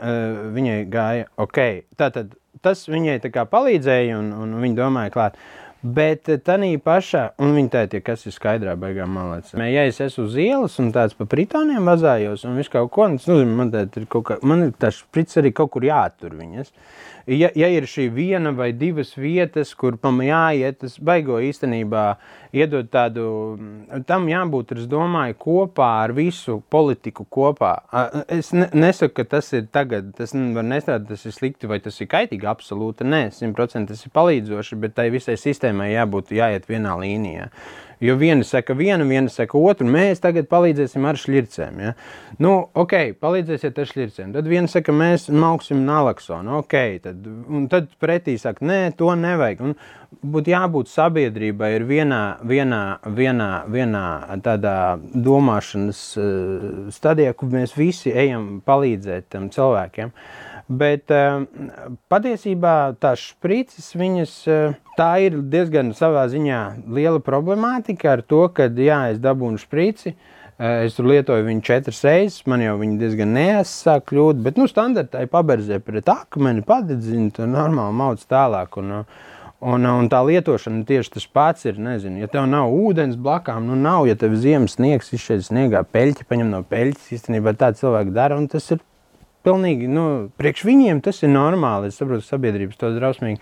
viņai 0.54 0.80
gāja, 0.93 1.30
ok, 1.41 1.62
tā 1.98 2.13
tad 2.13 2.38
tas 2.63 2.86
viņai 2.88 3.17
tā 3.24 3.32
kā 3.34 3.43
palīdzēja, 3.50 4.17
un, 4.19 4.32
un 4.38 4.56
viņa 4.62 4.78
domāja 4.78 5.13
klāt, 5.13 5.39
Bet 5.84 6.30
tā 6.48 6.56
pašā, 6.80 7.24
un 7.43 7.58
viņa 7.58 7.72
teica, 7.74 8.00
kas 8.08 8.22
ir 8.24 8.32
skaidrā, 8.32 8.78
beigās 8.80 9.10
malāca. 9.12 9.60
Ja 9.67 9.84
es 9.84 10.00
esmu 10.04 10.30
uz 10.30 10.38
ielas 10.39 10.78
un 10.80 10.93
tāds 10.96 11.17
pa 11.17 11.28
pritoniem 11.28 11.84
vazājos, 11.91 12.46
un 12.48 12.56
viņš 12.56 12.69
kaut 12.72 12.91
ko, 12.96 13.10
nu, 13.12 13.39
man, 13.52 13.74
ir 14.00 14.08
kaut 14.08 14.30
kā, 14.30 14.38
man 14.48 14.69
ir 14.69 14.72
tas 14.80 15.02
sprits 15.04 15.41
arī 15.41 15.52
kaut 15.52 15.74
kur 15.76 15.84
jātur 15.84 16.38
viņas. 16.39 16.72
ja, 16.72 17.12
ja 17.27 17.69
ir 17.71 17.88
šī 17.88 18.07
viena 18.13 18.51
vai 18.55 18.71
divas 18.75 19.13
vietas, 19.17 19.73
kur 19.77 19.97
pam 20.01 20.19
jāiet, 20.25 20.81
tas 20.81 20.97
baigo 20.99 21.39
īstenībā 21.43 22.03
iedot 22.53 22.89
tādu, 22.93 23.27
tam 24.07 24.27
jābūt, 24.29 24.75
es 24.77 24.89
domāju, 24.91 25.38
kopā 25.45 25.89
ar 26.03 26.13
visu 26.17 26.59
politiku 26.73 27.25
kopā. 27.25 27.73
Es 28.27 28.51
ne, 28.55 28.67
nesaku, 28.75 29.15
ka 29.21 29.27
tas 29.38 29.53
ir 29.55 29.69
tagad, 29.73 30.12
tas 30.17 30.36
var 30.36 30.67
nestrādāt, 30.67 31.07
tas 31.13 31.25
ir 31.29 31.36
slikti 31.36 31.69
vai 31.71 31.79
tas 31.83 32.01
ir 32.03 32.12
kaitīgi, 32.12 32.49
absolūti 32.49 33.07
nē, 33.07 33.23
simtprocentīgi 33.36 33.93
tas 33.93 34.05
ir 34.07 34.13
palīdzoši, 34.19 34.81
bet 34.83 34.97
tai 34.99 35.09
visai 35.13 35.39
sistēmai 35.39 35.93
jābūt, 35.93 36.36
jāiet 36.36 36.69
vienā 36.69 36.97
līnijā. 36.99 37.49
Jo 38.03 38.17
viena 38.19 38.43
saka 38.43 38.73
vienu, 38.75 39.05
viena 39.07 39.31
saka 39.31 39.55
otru. 39.55 39.87
Mēs 39.87 40.19
tagad 40.23 40.49
palīdzēsim 40.51 41.05
ar 41.07 41.19
šķircēm. 41.19 41.77
Ja? 41.79 41.93
Nu, 42.43 42.51
ok, 42.75 42.95
palīdzēsiet 43.23 43.79
ar 43.79 43.87
šķircēm. 43.87 44.33
Tad 44.35 44.49
viena 44.51 44.67
saka, 44.71 44.91
mēs 44.91 45.29
mauksim 45.31 45.85
nalaksonu. 45.87 46.57
Ok, 46.59 46.75
tad, 47.05 47.23
un 47.47 47.69
tad 47.71 47.87
pretī 48.03 48.35
saka, 48.41 48.65
nē, 48.67 48.79
to 48.99 49.13
nevajag. 49.15 49.63
Un 49.63 49.77
būtu 50.35 50.51
jābūt 50.51 50.91
sabiedrībai 50.91 51.71
ir 51.77 51.87
vienā, 51.87 52.21
vienā, 52.43 52.83
vienā, 53.07 53.51
vienā 53.71 54.05
tādā 54.43 54.77
domāšanas 54.99 56.05
uh, 56.19 56.71
stadijā, 56.91 57.31
kur 57.39 57.55
mēs 57.55 57.77
visi 57.79 58.11
ejam 58.11 58.57
palīdzēt 58.67 59.31
tam 59.31 59.47
cilvēkiem. 59.53 60.11
Uh, 60.11 60.52
Bet 60.79 61.12
uh, 61.12 61.43
patiesībā 62.12 62.93
tās 63.03 63.23
sprites, 63.33 63.89
viņas, 63.99 64.36
uh, 64.47 64.77
tā 64.97 65.09
ir 65.25 65.41
diezgan 65.51 65.91
savā 65.97 66.23
ziņā 66.31 66.62
liela 66.95 67.19
problemātika 67.23 68.13
ar 68.15 68.23
to, 68.23 68.45
ka, 68.55 68.69
jā, 68.71 69.01
es 69.12 69.19
dabūnu 69.23 69.59
sprici, 69.62 70.13
uh, 70.13 70.86
es 70.86 70.95
tur 70.97 71.09
lietoju 71.12 71.45
viņu 71.49 71.65
četras 71.67 71.99
reizes, 72.07 72.45
man 72.49 72.63
jau 72.63 72.77
viņa 72.79 72.97
diezgan 73.01 73.36
neesāk 73.36 74.07
kļūt, 74.13 74.41
bet, 74.45 74.62
nu, 74.62 74.69
standartai 74.71 75.27
paberzē 75.31 75.81
pret 75.83 76.09
akmeni, 76.13 76.63
padedzina, 76.65 77.29
tur 77.36 77.51
normāli 77.51 77.99
mauc 78.03 78.27
tālāk. 78.29 78.81
Un, 78.81 79.03
Un, 79.63 79.86
un 79.88 80.09
tā 80.12 80.19
lietošana 80.27 80.81
tieši 80.83 81.13
tas 81.13 81.25
pats 81.31 81.63
ir. 81.69 81.77
Nezinu, 81.79 82.17
ja 82.19 82.27
tev 82.27 82.49
nav 82.51 82.73
ūdens 82.75 83.15
blakām, 83.15 83.69
nu 83.69 83.77
nav, 83.79 84.03
ja 84.09 84.15
tev 84.19 84.36
ziemas 84.36 84.75
sniegs 84.75 85.13
izšķiet 85.15 85.45
sniegā 85.47 85.86
peļķi, 85.88 86.25
paņem 86.27 86.49
no 86.51 86.59
peļķes. 86.67 87.13
Īstenībā 87.15 87.53
tā 87.55 87.69
cilvēki 87.79 88.12
dara, 88.12 88.36
un 88.36 88.49
tas 88.51 88.67
ir 88.75 88.81
pilnīgi, 89.45 89.88
nu, 89.91 90.06
priekš 90.39 90.65
viņiem 90.67 91.01
tas 91.06 91.21
ir 91.23 91.32
normāli. 91.34 91.91
Es 91.91 91.99
saprotu, 91.99 92.25
sabiedrības 92.27 92.79
to 92.79 92.91
drausmīgi 92.95 93.39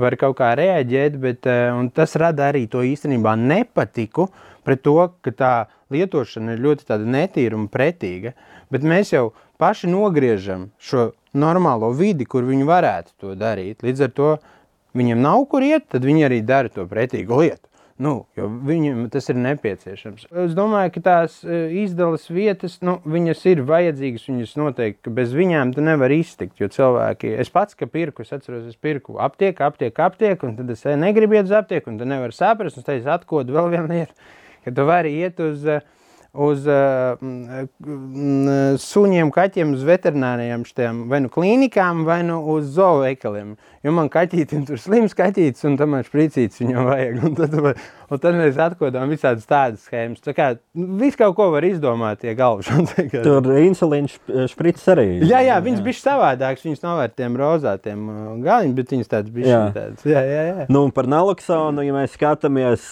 var 0.00 0.16
kaut 0.20 0.36
kā 0.40 0.50
reaģēt, 0.58 1.16
bet 1.20 1.48
uh, 1.48 1.78
tas 1.96 2.16
rada 2.20 2.50
arī 2.50 2.66
to 2.72 2.84
īstenībā 2.84 3.36
nepatiku 3.40 4.28
pret 4.66 4.82
to, 4.84 4.96
ka 5.24 5.32
tā 5.32 5.54
lietošana 5.94 6.56
ir 6.56 6.64
ļoti 6.64 6.98
netīra 7.06 7.56
un 7.56 7.68
pretīga, 7.72 8.34
bet 8.72 8.82
mēs 8.82 9.14
jau 9.14 9.30
paši 9.62 9.88
nogriežam 9.88 10.70
šo 10.78 11.12
normālo 11.36 11.92
vidi, 11.96 12.26
kur 12.26 12.44
viņi 12.44 12.66
varētu 12.66 13.14
to 13.20 13.34
darīt. 13.38 13.84
Līdz 13.86 14.08
ar 14.08 14.12
to 14.16 14.34
viņiem 14.96 15.22
nav 15.22 15.46
kur 15.50 15.64
iet, 15.64 15.88
tad 15.92 16.04
viņi 16.04 16.26
arī 16.28 16.42
dara 16.42 16.72
to 16.72 16.86
pretīgu 16.88 17.40
lietu. 17.40 17.64
Nu, 18.02 18.26
viņam 18.36 19.06
tas 19.12 19.30
ir 19.32 19.38
nepieciešams. 19.40 20.26
Es 20.44 20.56
domāju, 20.56 20.90
ka 20.96 21.02
tās 21.06 21.38
e, 21.40 21.62
izdeles 21.80 22.26
vietas, 22.28 22.74
nu, 22.84 22.98
viņas 23.08 23.44
ir 23.48 23.62
vajadzīgas. 23.68 24.26
Viņas 24.28 24.52
noteikti, 24.60 25.12
bez 25.16 25.32
viņām 25.36 25.72
tu 25.72 25.84
nevari 25.84 26.20
iztikt. 26.20 26.58
Jo 26.60 26.68
cilvēki, 26.72 27.32
es 27.40 27.48
pats, 27.52 27.78
ka 27.78 27.88
pirku, 27.88 28.26
es 28.26 28.34
atceros, 28.36 28.66
es 28.68 28.76
pirku 28.76 29.16
aptieku, 29.24 29.64
aptieku, 29.64 30.04
aptieku, 30.04 30.50
un 30.50 30.58
tad 30.60 30.74
es 30.76 30.84
negribu 31.00 31.38
iet 31.38 31.48
uz 31.48 31.56
aptieku, 31.56 31.88
un 31.92 31.96
tu 32.02 32.08
nevari 32.08 32.36
saprast, 32.36 32.76
un 32.76 32.84
es 32.84 32.90
teicu, 32.90 33.08
atkodu 33.16 33.56
vēl 33.56 33.72
vienu 33.72 33.88
lietu, 33.94 34.32
ka 34.66 34.76
tu 34.76 34.88
vari 34.90 35.16
iet 35.22 35.40
uz 35.40 35.64
uh, 35.64 35.80
uz 36.36 36.66
suņiem, 38.82 39.30
kaķiem, 39.34 39.72
uz 39.76 39.84
veterinārijām, 39.86 40.66
šitiem, 40.68 41.04
vai 41.10 41.22
nu 41.24 41.30
klīnikām, 41.32 42.04
vai 42.08 42.20
nu 42.26 42.40
uz 42.54 42.68
zooveikaliem. 42.76 43.56
Jo 43.86 43.92
man 43.94 44.08
kaķītim 44.10 44.64
tur 44.66 44.80
slims 44.82 45.12
kaķītis, 45.14 45.62
un 45.68 45.76
tam 45.78 45.92
man 45.94 46.02
špricītis 46.02 46.58
viņam 46.58 46.88
vajag. 46.88 47.18
Un 47.22 47.36
tad, 47.38 47.52
un 47.54 48.20
tad 48.24 48.34
mēs 48.34 48.58
atkodām 48.58 49.12
visādas 49.12 49.46
tādas 49.46 49.84
schēmas. 49.86 50.24
Tā 50.24 50.34
kā 50.34 50.48
visu 50.74 51.20
kaut 51.20 51.36
ko 51.38 51.46
var 51.54 51.62
izdomāt, 51.68 52.18
tie 52.24 52.34
galvšana. 52.34 53.04
Tur 53.26 53.46
insulīns 53.60 54.16
špricis 54.50 54.90
arī. 54.90 55.06
Jā, 55.22 55.44
jā, 55.46 55.60
viņas 55.62 55.84
bija 55.86 56.00
savādāks, 56.00 56.66
viņas 56.66 56.82
nav 56.82 57.04
ar 57.04 57.14
tiem 57.14 57.38
rozātiem 57.38 58.02
galiņiem, 58.42 58.74
bet 58.80 58.96
viņas 58.96 59.12
tādas 59.14 59.36
bija 59.38 59.62
tādas. 59.76 60.02
Jā, 60.02 60.24
jā, 60.26 60.42
jā. 60.50 60.68
Nu, 60.74 60.82
par 60.96 61.06
naloksonu, 61.12 61.86
ja 61.86 61.94
mēs 61.94 62.18
skatāmies, 62.18 62.90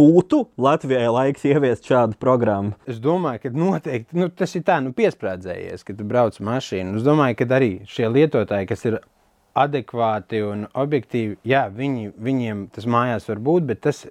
būtu 0.00 0.46
Latvijai 0.64 1.12
laiks 1.12 1.44
ieviest 1.52 1.92
šādu 1.92 2.16
programmu. 2.22 2.72
Es 2.88 3.02
domāju, 3.04 3.44
ka 3.44 3.52
noteikti 3.52 4.16
nu, 4.16 4.32
tas 4.32 4.56
ir 4.56 4.64
tā, 4.64 4.80
nu, 4.80 4.96
piesprādzējies, 4.96 5.84
kad 5.84 6.04
brauc 6.08 6.40
mašīnu. 6.40 6.96
Es 6.96 7.04
domāju, 7.04 7.42
ka 7.42 7.52
arī 7.60 7.74
šie 7.84 8.08
lietotāji, 8.08 8.72
kas 8.72 8.88
ir 8.88 9.02
adekvāti 9.58 10.40
un 10.46 10.66
objektīvi, 10.78 11.36
jā, 11.48 11.66
viņi, 11.72 12.12
viņiem 12.16 12.66
tas 12.74 12.86
mājās 12.88 13.28
var 13.28 13.42
būt, 13.44 13.66
bet 13.68 13.82
tas, 13.84 14.04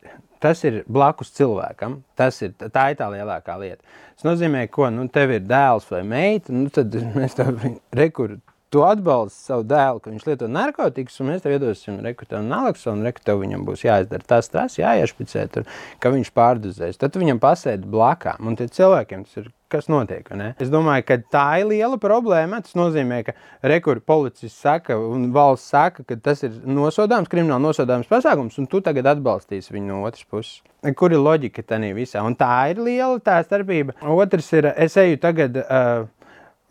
tas 0.43 0.61
ir 0.67 0.81
blakus 0.89 1.33
cilvēkam. 1.37 2.01
Tas 2.17 2.41
ir, 2.45 2.53
tā 2.61 2.91
ir 2.91 2.99
tā 2.99 3.09
lielākā 3.13 3.57
lieta. 3.61 3.81
Tas 4.15 4.27
nozīmē, 4.27 4.67
ko 4.73 4.91
nu, 4.93 5.07
tev 5.09 5.33
ir 5.37 5.45
dēls 5.47 5.89
vai 5.91 6.03
meita, 6.07 6.53
nu, 6.53 6.69
tad 6.73 6.93
mēs 7.17 7.37
tev 7.37 7.57
rekur 7.97 8.37
tu 8.71 8.83
atbalsti 8.87 9.47
savu 9.49 9.65
dēlu, 9.67 10.01
ka 10.01 10.13
viņš 10.13 10.27
lieto 10.29 10.47
narkotikas, 10.51 11.19
un 11.21 11.31
mēs 11.31 11.43
tev 11.43 11.57
iedosim 11.57 11.99
rekrutānu 12.05 12.47
naloksonu, 12.47 13.01
un 13.01 13.09
rekrutānu 13.09 13.43
viņam 13.45 13.65
būs 13.67 13.85
jāizdara 13.87 14.27
tas, 14.27 14.51
tas, 14.51 14.77
jāiešpicē, 14.79 15.47
tur, 15.51 15.65
ka 15.99 16.13
viņš 16.13 16.31
pārdozēs. 16.37 17.01
Tad 17.01 17.19
viņam 17.19 17.41
pasēdi 17.43 17.89
blakām, 17.91 18.47
un 18.47 18.59
tie 18.59 18.69
cilvēkiem 18.71 19.27
tas 19.27 19.43
ir 19.43 19.51
kas 19.71 19.87
notiek. 19.91 20.27
Ne? 20.35 20.51
Es 20.61 20.71
domāju, 20.71 21.05
ka 21.07 21.17
tā 21.31 21.45
ir 21.61 21.69
liela 21.69 21.99
problēma. 22.01 22.59
Tas 22.65 22.75
nozīmē, 22.77 23.21
ka 23.27 23.35
rekurbi 23.71 24.03
policists 24.07 24.59
saka 24.59 24.97
un 24.99 25.29
valsts 25.35 25.71
saka, 25.71 26.05
ka 26.07 26.17
tas 26.19 26.43
ir 26.47 26.57
nosodāms, 26.67 27.31
krimināli 27.31 27.63
nosodāms 27.63 28.09
pasākums, 28.11 28.59
un 28.59 28.67
tu 28.71 28.83
tagad 28.83 29.07
atbalstīsi 29.13 29.75
viņu 29.75 29.93
no 29.93 30.01
otras 30.09 30.27
puses. 30.27 30.59
Kur 30.97 31.13
ir 31.13 31.21
loģika 31.21 31.63
tajā 31.67 31.91
visā? 31.95 32.23
Un 32.25 32.35
tā 32.35 32.51
ir 32.73 32.81
liela 32.83 33.21
tā 33.23 33.37
starpība. 33.45 33.95
Otrs 34.01 34.51
ir, 34.57 34.71
es 34.75 34.97
eju 34.99 35.21
tagad. 35.21 35.61
Uh, 35.63 36.09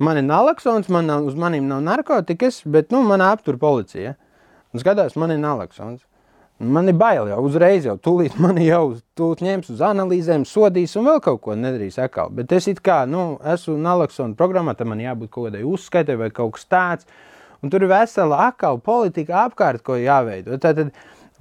Man 0.01 0.17
ir 0.17 0.25
naloksons, 0.25 0.89
man 0.89 1.11
nav, 1.11 1.27
uz 1.29 1.35
maniem 1.37 1.67
nav 1.69 1.83
narkotikas, 1.85 2.63
bet 2.65 2.89
nu, 2.95 3.03
man 3.05 3.21
aptur 3.21 3.59
policija. 3.61 4.15
Un 4.73 4.81
skatās, 4.81 5.17
man 5.21 5.35
ir 5.35 5.41
naloksons. 5.43 6.07
Man 6.61 6.89
ir 6.89 6.97
bail 6.97 7.29
jau 7.29 7.41
uzreiz, 7.45 7.85
jau 7.89 7.99
tūlīt 8.01 8.39
mani 8.45 8.67
jau 8.67 8.95
tūlīt 9.17 9.43
ņems 9.45 9.69
uz 9.75 9.83
analīzēm, 9.85 10.47
sodīs 10.49 10.97
un 10.97 11.09
vēl 11.09 11.21
kaut 11.25 11.43
ko 11.45 11.57
nedarīs 11.57 11.99
atkal. 12.01 12.33
Bet 12.37 12.53
es 12.57 12.69
it 12.73 12.81
kā, 12.85 13.03
nu, 13.09 13.35
esmu 13.53 13.77
naloksona 13.81 14.37
programmā, 14.37 14.73
tam 14.77 14.93
man 14.95 15.03
jābūt 15.05 15.33
kaut 15.33 15.51
kādai 15.51 15.67
uzskaitai 15.69 16.17
vai 16.21 16.31
kaut 16.37 16.57
kas 16.57 16.65
tāds. 16.69 17.09
Un 17.61 17.73
tur 17.73 17.85
ir 17.85 17.93
vesela 17.93 18.47
akala 18.47 18.81
politika 18.81 19.43
apkārt, 19.45 19.85
ko 19.85 19.99
jāveido. 20.01 20.57
Tātad 20.61 20.95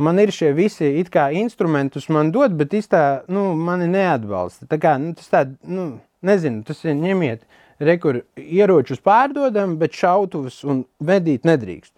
man 0.03 0.19
ir 0.19 0.35
šie 0.35 0.51
visi 0.55 0.87
it 0.99 1.11
kā 1.11 1.29
instrumentus 1.35 2.09
man 2.11 2.31
dod, 2.35 2.59
bet 2.59 2.75
īstā, 2.75 3.05
nu, 3.31 3.53
mani 3.55 3.87
neatbalsta. 3.91 4.67
Tā 4.67 4.79
kā, 4.83 4.97
nu, 4.99 5.15
tas 5.15 5.31
tā, 5.31 5.45
nu, 5.63 5.93
nezinu, 6.27 6.65
tas 6.67 6.83
ir 6.83 6.99
ņemiet 6.99 7.47
rekur 7.79 8.23
ieročus 8.39 9.01
pārdodam, 9.03 9.77
bet 9.79 9.95
šautavus 9.95 10.61
un 10.67 10.83
vedīt 11.03 11.47
nedrīkst. 11.47 11.93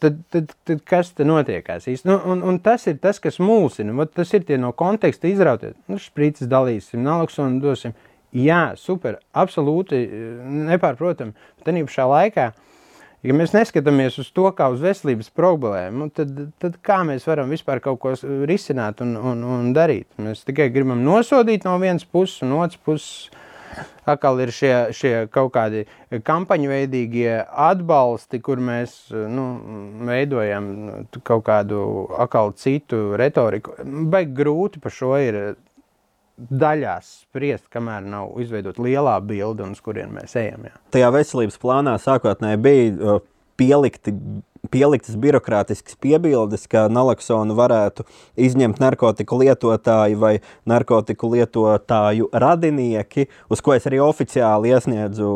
Tad, 0.00 0.22
tad, 0.32 0.54
tad 0.66 0.80
kas 0.88 1.10
te 1.12 1.26
notiekās 1.28 1.86
īsti? 1.90 2.08
Nu, 2.08 2.16
un, 2.32 2.40
un 2.48 2.58
tas 2.64 2.86
ir 2.88 2.96
tas, 3.02 3.20
kas 3.22 3.36
mulsina. 3.42 3.92
Vat 3.98 4.14
tas 4.16 4.32
ir 4.34 4.46
tie 4.48 4.56
no 4.58 4.72
konteksta 4.72 5.28
izrautie. 5.28 5.74
Nu, 5.90 5.98
špricis 6.00 6.48
dalīsim, 6.50 7.02
naloksonu 7.04 7.60
dosim. 7.62 7.94
Jā, 8.32 8.72
super, 8.80 9.18
absolūti 9.36 9.98
nepārprotam. 10.70 11.34
Tad 11.66 11.76
pašā 11.76 12.06
laikā, 12.08 12.46
ja 13.26 13.36
mēs 13.36 13.52
neskatāmies 13.52 14.16
uz 14.22 14.30
to 14.32 14.46
kā 14.56 14.70
uz 14.72 14.80
veselības 14.80 15.28
problēmu, 15.36 16.08
tad, 16.16 16.40
tad 16.62 16.80
kā 16.80 17.02
mēs 17.04 17.28
varam 17.28 17.52
vispār 17.52 17.82
kaut 17.84 18.00
ko 18.00 18.14
risināt 18.48 19.04
un, 19.04 19.12
un, 19.20 19.44
un 19.44 19.70
darīt? 19.76 20.08
Mēs 20.16 20.46
tikai 20.48 20.70
gribam 20.72 21.04
nosodīt 21.04 21.68
no 21.68 21.76
vienas 21.82 22.08
puses 22.08 22.40
un 22.46 22.56
otras 22.62 22.80
puses 22.80 23.28
atkal 24.08 24.40
ir 24.44 24.52
šie, 24.54 24.74
šie 24.96 25.12
kaut 25.32 25.52
kādi 25.56 25.84
kampaņu 26.26 26.70
veidīgie 26.72 27.40
atbalsti, 27.48 28.40
kur 28.44 28.62
mēs 28.62 28.96
nu, 29.10 29.46
veidojam 30.08 30.70
kaut 31.22 31.44
kādu 31.48 31.82
atkal 32.20 32.54
citu 32.58 33.12
retoriku. 33.20 33.76
Baigi 33.82 34.34
grūti 34.42 34.82
par 34.82 34.94
šo 34.94 35.14
ir 35.22 35.40
daļās 36.50 37.10
spriest, 37.22 37.66
kamēr 37.72 38.04
nav 38.08 38.38
izveidota 38.42 38.82
lielā 38.82 39.18
bilde, 39.24 39.66
uz 39.68 39.82
kurien 39.84 40.14
mēs 40.14 40.34
ejam. 40.40 40.66
Jā. 40.68 40.78
Tajā 40.94 41.10
veselības 41.14 41.60
plānā 41.62 41.98
sākotnēji 42.02 42.62
bija 42.62 43.18
pielikti 43.62 44.18
pieliktas 44.70 45.16
birokrātiskas 45.18 45.96
piebildes, 46.00 46.68
ka 46.70 46.86
naloksonu 46.92 47.56
varētu 47.58 48.06
izņemt 48.38 48.80
narkotiku 48.82 49.40
lietotāji 49.42 50.18
vai 50.18 50.36
narkotiku 50.68 51.32
lietotāju 51.34 52.30
radinieki, 52.32 53.28
uz 53.50 53.62
ko 53.64 53.74
es 53.76 53.88
arī 53.90 54.02
oficiāli 54.04 54.72
iesniedzu 54.72 55.30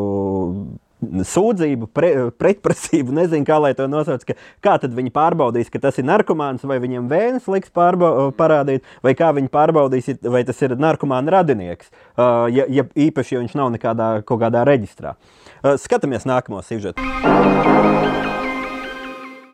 sūdzību, 1.07 1.91
pre, 1.93 2.11
pretprasību, 2.41 3.13
nezinu, 3.19 3.45
kā 3.47 3.59
lai 3.61 3.75
to 3.77 3.85
nosauc. 3.91 4.23
Kā 4.65 4.77
tad 4.81 4.95
viņi 4.97 5.13
pārbaudīs, 5.15 5.69
ka 5.71 5.83
tas 5.83 5.99
ir 6.01 6.07
narkomāns, 6.09 6.65
vai 6.67 6.79
viņam 6.83 7.11
vēns 7.11 7.51
liks 7.53 7.75
pārba, 7.75 8.31
parādīt, 8.39 8.87
vai 9.05 9.13
kā 9.19 9.29
viņi 9.37 9.53
pārbaudīs, 9.53 10.09
vai 10.25 10.47
tas 10.49 10.63
ir 10.65 10.79
narkomāna 10.81 11.35
radinieks, 11.37 11.93
uh, 12.17 12.47
ja, 12.49 12.65
ja 12.73 12.87
īpaši, 12.89 13.37
ja 13.37 13.43
viņš 13.45 13.59
nav 13.61 13.75
nekādā 13.77 14.09
kaut 14.25 14.41
kādā 14.47 14.65
reģistrā. 14.67 15.13
Uh, 15.13 15.46
skatāmies 15.83 16.29
nākamo 16.29 16.63
sižetu. 16.65 17.03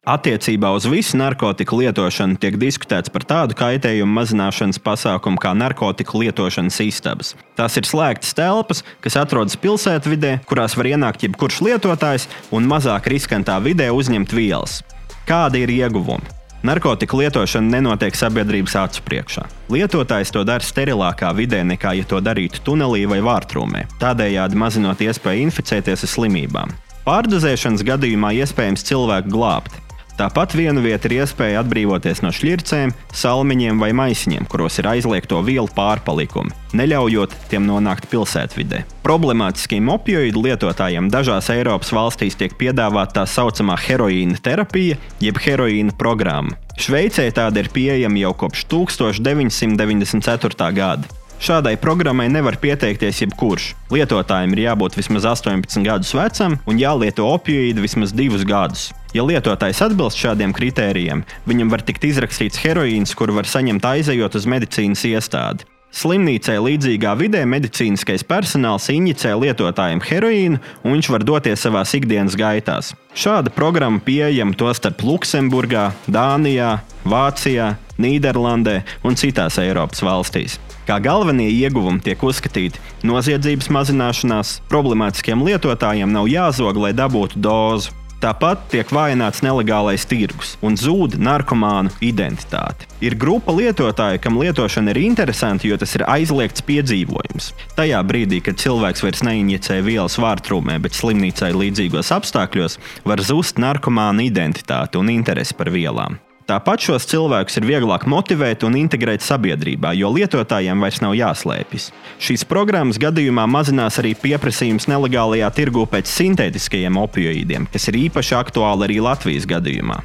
Attiecībā 0.02 0.72
uz 0.74 0.82
visu 0.90 1.14
narkotiku 1.14 1.76
lietošanu 1.78 2.34
tiek 2.42 2.56
diskutēts 2.58 3.12
par 3.14 3.22
tādu 3.22 3.54
kaitējumu 3.54 4.10
mazināšanas 4.16 4.82
pasākumu 4.82 5.38
kā 5.38 5.52
narkotiku 5.54 6.24
lietošanas 6.24 6.80
istabas. 6.82 7.30
Tās 7.54 7.78
ir 7.78 7.86
slēgtas 7.86 8.34
telpas, 8.34 8.82
kas 8.98 9.20
atrodas 9.22 9.54
pilsētvidē, 9.62 10.40
kurās 10.50 10.74
var 10.74 10.90
ienākt 10.90 11.22
jebkurš 11.22 11.62
lietotājs 11.68 12.26
un 12.50 12.66
mazāk 12.66 13.06
riskantā 13.14 13.62
vidē 13.62 13.92
uzņemt 13.94 14.34
vielas. 14.34 14.80
Kādi 15.22 15.62
ir 15.62 15.76
ieguvumi? 15.78 16.41
Narkotiku 16.62 17.18
lietošana 17.18 17.74
nenotiek 17.74 18.14
sabiedrības 18.14 18.76
acu 18.78 19.02
priekšā. 19.02 19.48
Lietotājs 19.74 20.30
to 20.30 20.44
dara 20.46 20.62
sterilākā 20.62 21.32
vidē 21.34 21.64
nekā, 21.66 21.96
ja 21.98 22.06
to 22.06 22.20
darītu 22.22 22.62
tunelī 22.62 23.02
vai 23.10 23.18
vārtrūmē, 23.18 23.88
tādējādi 23.98 24.60
mazinot 24.62 25.02
iespēju 25.02 25.48
inficēties 25.48 26.06
ar 26.06 26.12
slimībām. 26.12 26.70
Pārdozēšanas 27.02 27.82
gadījumā 27.82 28.30
iespējams 28.44 28.86
cilvēku 28.86 29.34
glābt, 29.34 29.81
Tāpat 30.18 30.52
vienu 30.52 30.82
vietu 30.84 31.08
ir 31.08 31.22
iespēja 31.22 31.62
atbrīvoties 31.62 32.20
no 32.24 32.30
šķircēm, 32.34 32.92
salmiņiem 33.16 33.78
vai 33.80 33.92
maisiņiem, 33.96 34.44
kuros 34.50 34.76
ir 34.82 34.90
aizliegto 34.90 35.38
vielu 35.46 35.70
pārpalikumi, 35.72 36.52
neļaujot 36.76 37.32
tiem 37.48 37.64
nonākt 37.64 38.10
pilsētvidē. 38.12 38.82
Problemātiskiem 39.06 39.88
opioīdu 39.94 40.42
lietotājiem 40.44 41.08
dažās 41.12 41.48
Eiropas 41.54 41.94
valstīs 41.96 42.36
tiek 42.36 42.52
piedāvāta 42.60 43.22
tā 43.22 43.24
saucamā 43.28 43.78
heroīna 43.80 44.36
terapija, 44.44 45.00
jeb 45.24 45.40
heroīna 45.40 45.96
programma. 45.96 46.58
Šveicē 46.76 47.30
tāda 47.32 47.64
ir 47.64 47.72
pieejama 47.72 48.26
jau 48.26 48.36
kopš 48.44 48.66
1994. 48.68 50.72
gada. 50.76 51.08
Šādai 51.42 51.74
programmai 51.74 52.28
nevar 52.30 52.54
pieteikties 52.62 53.24
jebkurš. 53.24 53.72
Lietotājiem 53.90 54.52
ir 54.54 54.60
jābūt 54.68 54.94
vismaz 54.94 55.24
18 55.26 55.82
gadus 55.82 56.12
vecam 56.14 56.54
un 56.70 56.78
jālieto 56.78 57.26
opioīdi 57.26 57.82
vismaz 57.82 58.14
2 58.14 58.46
gadus. 58.46 58.92
Ja 59.12 59.26
lietotājs 59.28 59.82
atbilst 59.84 60.16
šādiem 60.16 60.54
kritērijiem, 60.56 61.20
viņam 61.44 61.68
var 61.74 61.82
tikt 61.84 62.06
izrakstīts 62.08 62.62
heroīns, 62.62 63.12
kuru 63.12 63.36
var 63.36 63.48
saņemt 63.50 63.84
aizejot 63.84 64.38
uz 64.40 64.48
medicīnas 64.48 65.04
iestādi. 65.04 65.68
Slimnīcai 65.92 66.54
līdzīgā 66.56 67.12
vidē 67.20 67.42
medicīniskais 67.44 68.24
personāls 68.24 68.88
injicē 68.88 69.34
lietotājiem 69.36 70.00
heroīnu, 70.08 70.62
un 70.80 70.96
viņš 70.96 71.12
var 71.12 71.26
doties 71.28 71.60
savā 71.60 71.84
ikdienas 71.84 72.38
gaitās. 72.40 72.94
Šāda 73.12 73.52
programma 73.52 74.00
pieejama 74.00 74.56
tostarp 74.56 75.04
Luksemburgā, 75.04 75.90
Dānijā, 76.08 76.78
Vācijā, 77.04 77.74
Nīderlandē 78.00 78.80
un 79.04 79.20
citās 79.20 79.60
Eiropas 79.60 80.00
valstīs. 80.00 80.56
Kā 80.88 80.96
galvenie 81.04 81.50
ieguvumi 81.52 82.00
tiek 82.00 82.24
uzskatīti 82.24 82.80
noziedzības 83.04 83.68
mazināšanās, 83.76 84.62
problemātiskiem 84.72 85.44
lietotājiem 85.44 86.08
nav 86.08 86.32
jāzog, 86.32 86.80
lai 86.80 86.96
dabūtu 86.96 87.36
dozu. 87.36 87.92
Tāpat 88.22 88.68
tiek 88.70 88.86
vājināts 88.94 89.40
nelegālais 89.42 90.04
tirgus 90.06 90.52
un 90.62 90.76
zūd 90.78 91.16
narkomānu 91.18 91.90
identitāte. 92.06 92.86
Ir 93.02 93.16
grupa 93.18 93.50
lietotāju, 93.56 94.20
kam 94.22 94.38
lietošana 94.38 94.94
ir 94.94 95.00
interesanta, 95.02 95.66
jo 95.66 95.74
tas 95.80 95.96
ir 95.98 96.06
aizliegts 96.06 96.62
piedzīvojums. 96.68 97.50
Tajā 97.74 97.98
brīdī, 98.06 98.38
kad 98.46 98.62
cilvēks 98.62 99.02
vairs 99.02 99.26
neinjicē 99.26 99.82
vielas 99.82 100.20
vārtrūmē, 100.22 100.78
bet 100.84 100.94
slimnīcai 100.94 101.50
līdzīgos 101.50 102.14
apstākļos, 102.14 102.78
var 103.02 103.26
zust 103.26 103.58
narkomāna 103.58 104.22
identitāte 104.30 105.02
un 105.02 105.10
interese 105.10 105.58
par 105.58 105.74
vielām. 105.74 106.22
Tāpat 106.48 106.82
šos 106.82 107.04
cilvēkus 107.06 107.60
ir 107.60 107.66
vieglāk 107.68 108.02
motivēt 108.10 108.64
un 108.66 108.74
integrēt 108.80 109.22
sabiedrībā, 109.22 109.92
jo 109.94 110.10
lietotājiem 110.10 110.80
vairs 110.82 110.98
nav 111.04 111.14
jāslēpjas. 111.14 111.90
Šīs 112.22 112.42
programmas 112.50 112.98
gadījumā 113.02 113.44
mazinās 113.46 114.00
arī 114.02 114.16
pieprasījums 114.18 114.88
nelegālajā 114.90 115.52
tirgū 115.54 115.86
pēc 115.92 116.10
sintētiskajiem 116.10 116.98
opioīdiem, 117.04 117.68
kas 117.70 117.86
ir 117.92 118.00
īpaši 118.08 118.36
aktuāli 118.40 118.88
arī 118.88 118.98
Latvijas 119.06 119.46
gadījumā. 119.54 120.00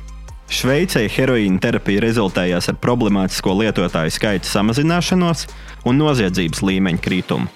Šveicē 0.47 1.03
heroīna 1.11 1.59
terapija 1.59 2.05
rezultējās 2.05 2.69
ar 2.71 2.77
problemātisko 2.79 3.57
lietotāju 3.63 4.13
skaita 4.15 4.47
samazināšanos 4.47 5.47
un 5.89 5.99
noziedzības 5.99 6.63
līmeņa 6.63 7.03
kritumu. 7.03 7.51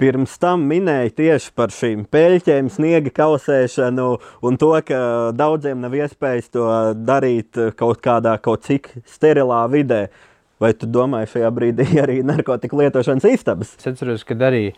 Pirms 0.00 0.38
tam 0.40 0.62
minēja 0.64 1.10
tieši 1.12 1.50
par 1.52 1.68
šīm 1.76 2.06
peļķēm, 2.08 2.70
sniega 2.72 3.10
kausēšanu 3.18 4.06
un 4.48 4.56
to, 4.56 4.70
ka 4.88 5.00
daudziem 5.36 5.82
nav 5.82 5.92
iespējas 5.98 6.48
to 6.54 6.68
darīt 6.96 7.60
kaut 7.76 8.00
kādā, 8.00 8.38
kaut 8.40 8.64
cik 8.64 8.88
sterilā 9.04 9.60
vidē. 9.68 10.06
Vai 10.56 10.72
tu 10.72 10.88
domāji 10.88 11.34
šajā 11.34 11.52
brīdī 11.52 11.86
arī 12.04 12.22
narkotiku 12.24 12.80
lietošanas 12.80 13.28
istabas? 13.28 13.76
Es 13.76 13.92
atceros, 13.92 14.24
ka 14.24 14.40
arī 14.48 14.70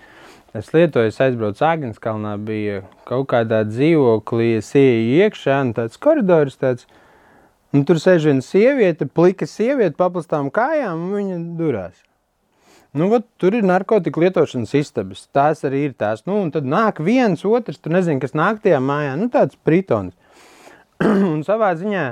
es 0.59 0.75
lietoju, 0.75 1.15
es 1.15 1.23
aizbraucu 1.23 1.69
Āgānskalnā, 1.71 2.35
bija 2.43 2.83
kaut 3.07 3.31
kādā 3.31 3.63
dzīvoklī, 3.71 4.57
es 4.59 4.75
ieju 4.75 5.21
iekšā, 5.23 5.61
un 5.69 5.77
tāds 5.79 6.03
koridors 6.03 6.59
tāds, 6.59 6.91
un 7.71 7.87
tur 7.87 8.03
sēž 8.03 8.33
viena 8.33 8.43
sieviete, 8.43 9.07
plika 9.07 9.47
sieviete, 9.47 9.95
paplastām 10.03 10.51
kājām, 10.51 11.07
un 11.13 11.21
viņa 11.21 11.45
durās. 11.63 12.03
Nu, 12.93 13.07
vat, 13.09 13.25
tur 13.41 13.55
ir 13.57 13.65
narkotiku 13.65 14.21
lietošanas 14.21 14.75
istabas. 14.77 15.23
Tās 15.33 15.65
arī 15.65 15.87
ir 15.89 15.95
tās. 15.97 16.27
Nu, 16.29 16.43
un 16.45 16.51
tad 16.53 16.67
nāk 16.69 17.01
viens, 17.01 17.41
otrs, 17.49 17.81
tu 17.81 17.93
nezini, 17.93 18.21
kas 18.21 18.37
nāk 18.37 18.61
tajā 18.65 18.83
mājā. 18.85 19.15
Nu, 19.17 19.31
tāds 19.33 19.57
pritons. 19.65 20.13
un 21.33 21.41
savā 21.47 21.73
ziņā 21.81 22.11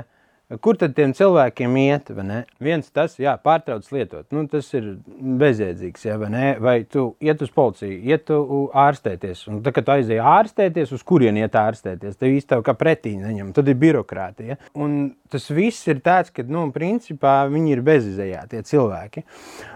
Kur 0.59 0.75
tad 0.75 0.91
tiem 0.97 1.13
cilvēkiem 1.15 1.75
iet? 1.79 2.09
Viens 2.59 2.89
tas, 2.91 3.13
jā, 3.21 3.37
pārtrauc 3.39 3.85
lietot. 3.93 4.25
Nu, 4.35 4.43
tas 4.51 4.67
ir 4.75 4.89
bezjēdzīgs. 5.39 6.03
Jā, 6.09 6.17
vai, 6.19 6.31
vai 6.59 6.73
tu 6.83 7.05
iet 7.23 7.39
uz 7.45 7.53
policiju, 7.55 8.01
iet 8.11 8.33
ārstēties. 8.83 9.45
Un 9.47 9.61
tad, 9.63 9.77
kad 9.77 9.87
tu 9.87 9.93
aizēji 9.95 10.19
ārstēties, 10.33 10.91
uz 10.97 11.05
kurien 11.07 11.39
iet 11.39 11.55
ārstēties, 11.55 12.19
tev 12.19 12.35
īstenībā 12.35 12.67
kā 12.67 12.75
pretī 12.75 13.13
neņem. 13.21 13.53
Tad 13.55 13.71
ir 13.71 13.79
birokrātija. 13.79 14.59
Un 14.75 15.13
tas 15.31 15.47
viss 15.55 15.87
ir 15.87 16.03
tāds, 16.03 16.33
ka, 16.35 16.43
nu, 16.43 16.65
principā 16.75 17.45
viņi 17.51 17.77
ir 17.77 17.85
bezizējā 17.87 18.43
tie 18.51 18.65
cilvēki. 18.67 19.23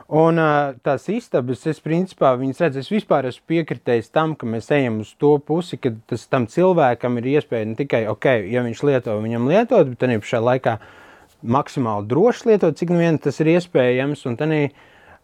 Un 0.06 0.38
tās 0.86 1.08
istabas, 1.10 1.64
es 1.66 1.80
principā 1.82 2.36
viņas 2.38 2.60
redzu, 2.62 2.82
es 2.84 2.92
vispār 2.94 3.26
esmu 3.26 3.48
piekritējis 3.50 4.12
tam, 4.14 4.36
ka 4.38 4.46
mēs 4.46 4.70
ejam 4.76 5.00
uz 5.02 5.16
to 5.18 5.32
pusi, 5.42 5.80
ka 5.82 5.96
tas 6.06 6.28
tam 6.30 6.46
cilvēkam 6.46 7.18
ir 7.18 7.32
iespēja 7.32 7.66
ne 7.72 7.74
tikai, 7.80 8.04
ok, 8.12 8.28
ja 8.54 8.62
viņš 8.62 8.84
lieto, 8.86 9.16
viņam 9.24 9.50
lietot, 9.50 9.90
bet 9.96 10.06
arī 10.06 10.20
pašā 10.22 10.44
laikā 10.46 10.76
maksimāli 11.42 12.06
droši 12.12 12.52
lietot, 12.52 12.78
cik 12.78 12.94
nu 12.94 13.02
vien 13.02 13.18
tas 13.18 13.42
ir 13.42 13.50
iespējams, 13.56 14.28
un 14.30 14.38
tādā 14.38 14.62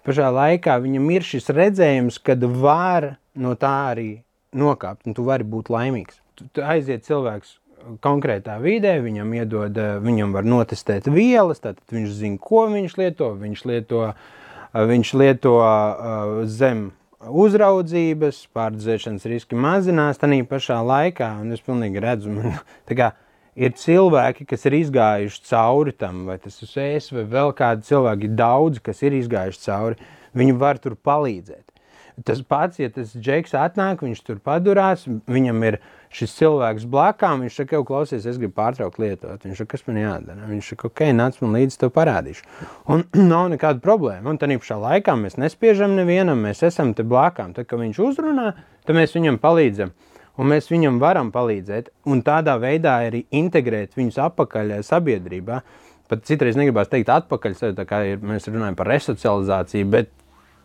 pašā 0.07 0.33
laikā 0.33 0.79
viņam 0.81 1.13
ir 1.13 1.29
šis 1.29 1.53
redzējums, 1.53 2.17
kad 2.25 2.41
var 2.41 3.11
no 3.37 3.53
tā 3.53 3.75
arī 3.93 4.09
nokāpt, 4.57 5.05
un 5.05 5.13
tu 5.13 5.29
vari 5.29 5.45
būt 5.45 5.69
laimīgs. 5.69 6.17
Tu, 6.41 6.49
tu 6.57 6.65
aiziet 6.65 7.05
cilvēks 7.05 7.59
konkrētā 8.01 8.57
vidē, 8.65 8.97
viņam 9.05 9.37
iedod, 9.37 9.77
viņam 10.01 10.33
var 10.33 10.45
notestēt 10.57 11.05
vielas, 11.05 11.61
tad 11.61 11.77
viņš 11.93 12.13
zina, 12.17 12.41
ko 12.41 12.65
viņš 12.73 12.97
lieto, 12.97 13.33
viņš 13.37 13.67
lieto 13.69 14.07
uh, 14.09 14.29
Viņš 14.71 15.09
lieto 15.19 15.57
zem 16.47 16.91
uzraudzības, 17.21 18.45
pārdzēšanas 18.55 19.27
riski 19.29 19.57
mazinās 19.59 20.21
tā 20.21 20.29
pašā 20.47 20.79
laikā, 20.85 21.33
es 21.51 21.61
pilnīgi 21.65 22.01
redzu, 22.01 22.31
man, 22.33 22.55
kā, 23.01 23.11
ir 23.55 23.75
cilvēki, 23.77 24.47
kas 24.47 24.65
ir 24.69 24.77
izgājuši 24.79 25.43
cauri 25.49 25.91
tam, 25.91 26.23
vai 26.29 26.39
tas 26.41 26.55
ir 26.63 26.71
es, 26.95 27.11
vai 27.11 27.25
vēl 27.27 27.51
kādi 27.57 27.85
cilvēki, 27.89 28.31
daudzi, 28.39 28.83
kas 28.87 29.03
ir 29.03 29.17
izgājuši 29.19 29.63
cauri, 29.67 30.09
viņi 30.37 30.57
var 30.63 30.79
tur 30.81 30.95
palīdzēt. 30.95 31.70
Tas 32.25 32.41
pats, 32.43 32.79
ja 32.81 32.89
tas 32.91 33.13
džeks 33.15 33.53
atnāk, 33.57 34.03
viņš 34.03 34.21
tur 34.27 34.39
padurās, 34.43 35.05
viņam 35.31 35.63
ir 35.69 35.77
šis 36.11 36.33
cilvēks 36.35 36.85
blakām, 36.91 37.45
viņš 37.45 37.59
saka, 37.61 37.77
jau 37.77 37.85
klausies, 37.87 38.27
es 38.27 38.39
gribu 38.39 38.53
pārtraukt 38.57 38.99
lietot. 39.01 39.45
Viņš 39.47 39.63
saka, 39.63 39.71
kas 39.73 39.85
man 39.87 39.99
jādara? 40.01 40.47
Viņš 40.49 40.71
saka, 40.73 40.91
ok, 40.91 41.03
nāc 41.15 41.39
man 41.41 41.55
līdzi, 41.55 41.79
to 41.81 41.91
parādīšu. 41.95 42.47
Un 42.91 43.05
nav 43.31 43.47
nekāda 43.53 43.83
problēma. 43.83 44.33
Un 44.33 44.39
tādā 44.41 44.59
pašā 44.61 44.77
laikā 44.81 45.15
mēs 45.19 45.39
nespiežam 45.41 45.95
nevienam, 45.97 46.43
mēs 46.43 46.65
esam 46.67 46.93
te 46.97 47.07
blakām. 47.07 47.55
Tad, 47.55 47.69
kad 47.71 47.81
viņš 47.81 48.01
uzrunā, 48.03 48.51
tad 48.87 48.99
mēs 48.99 49.15
viņam 49.17 49.39
palīdzam. 49.41 49.95
Un 50.39 50.47
mēs 50.47 50.69
viņam 50.71 50.97
varam 51.01 51.29
palīdzēt, 51.31 51.91
un 52.07 52.21
tādā 52.25 52.55
veidā 52.59 53.01
arī 53.07 53.25
integrēt 53.35 53.97
viņus 53.99 54.19
atpakaļ 54.27 54.77
sabiedrībā. 54.87 55.59
Pat 56.11 56.23
citreiz 56.27 56.57
negribās 56.59 56.89
teikt, 56.91 57.11
atpakaļ, 57.11 57.57
tā 57.77 57.85
kā 57.87 58.01
ir, 58.13 58.23
mēs 58.23 58.47
runājam 58.49 58.75
par 58.79 58.89
resocializāciju, 58.91 59.89
bet 59.91 60.09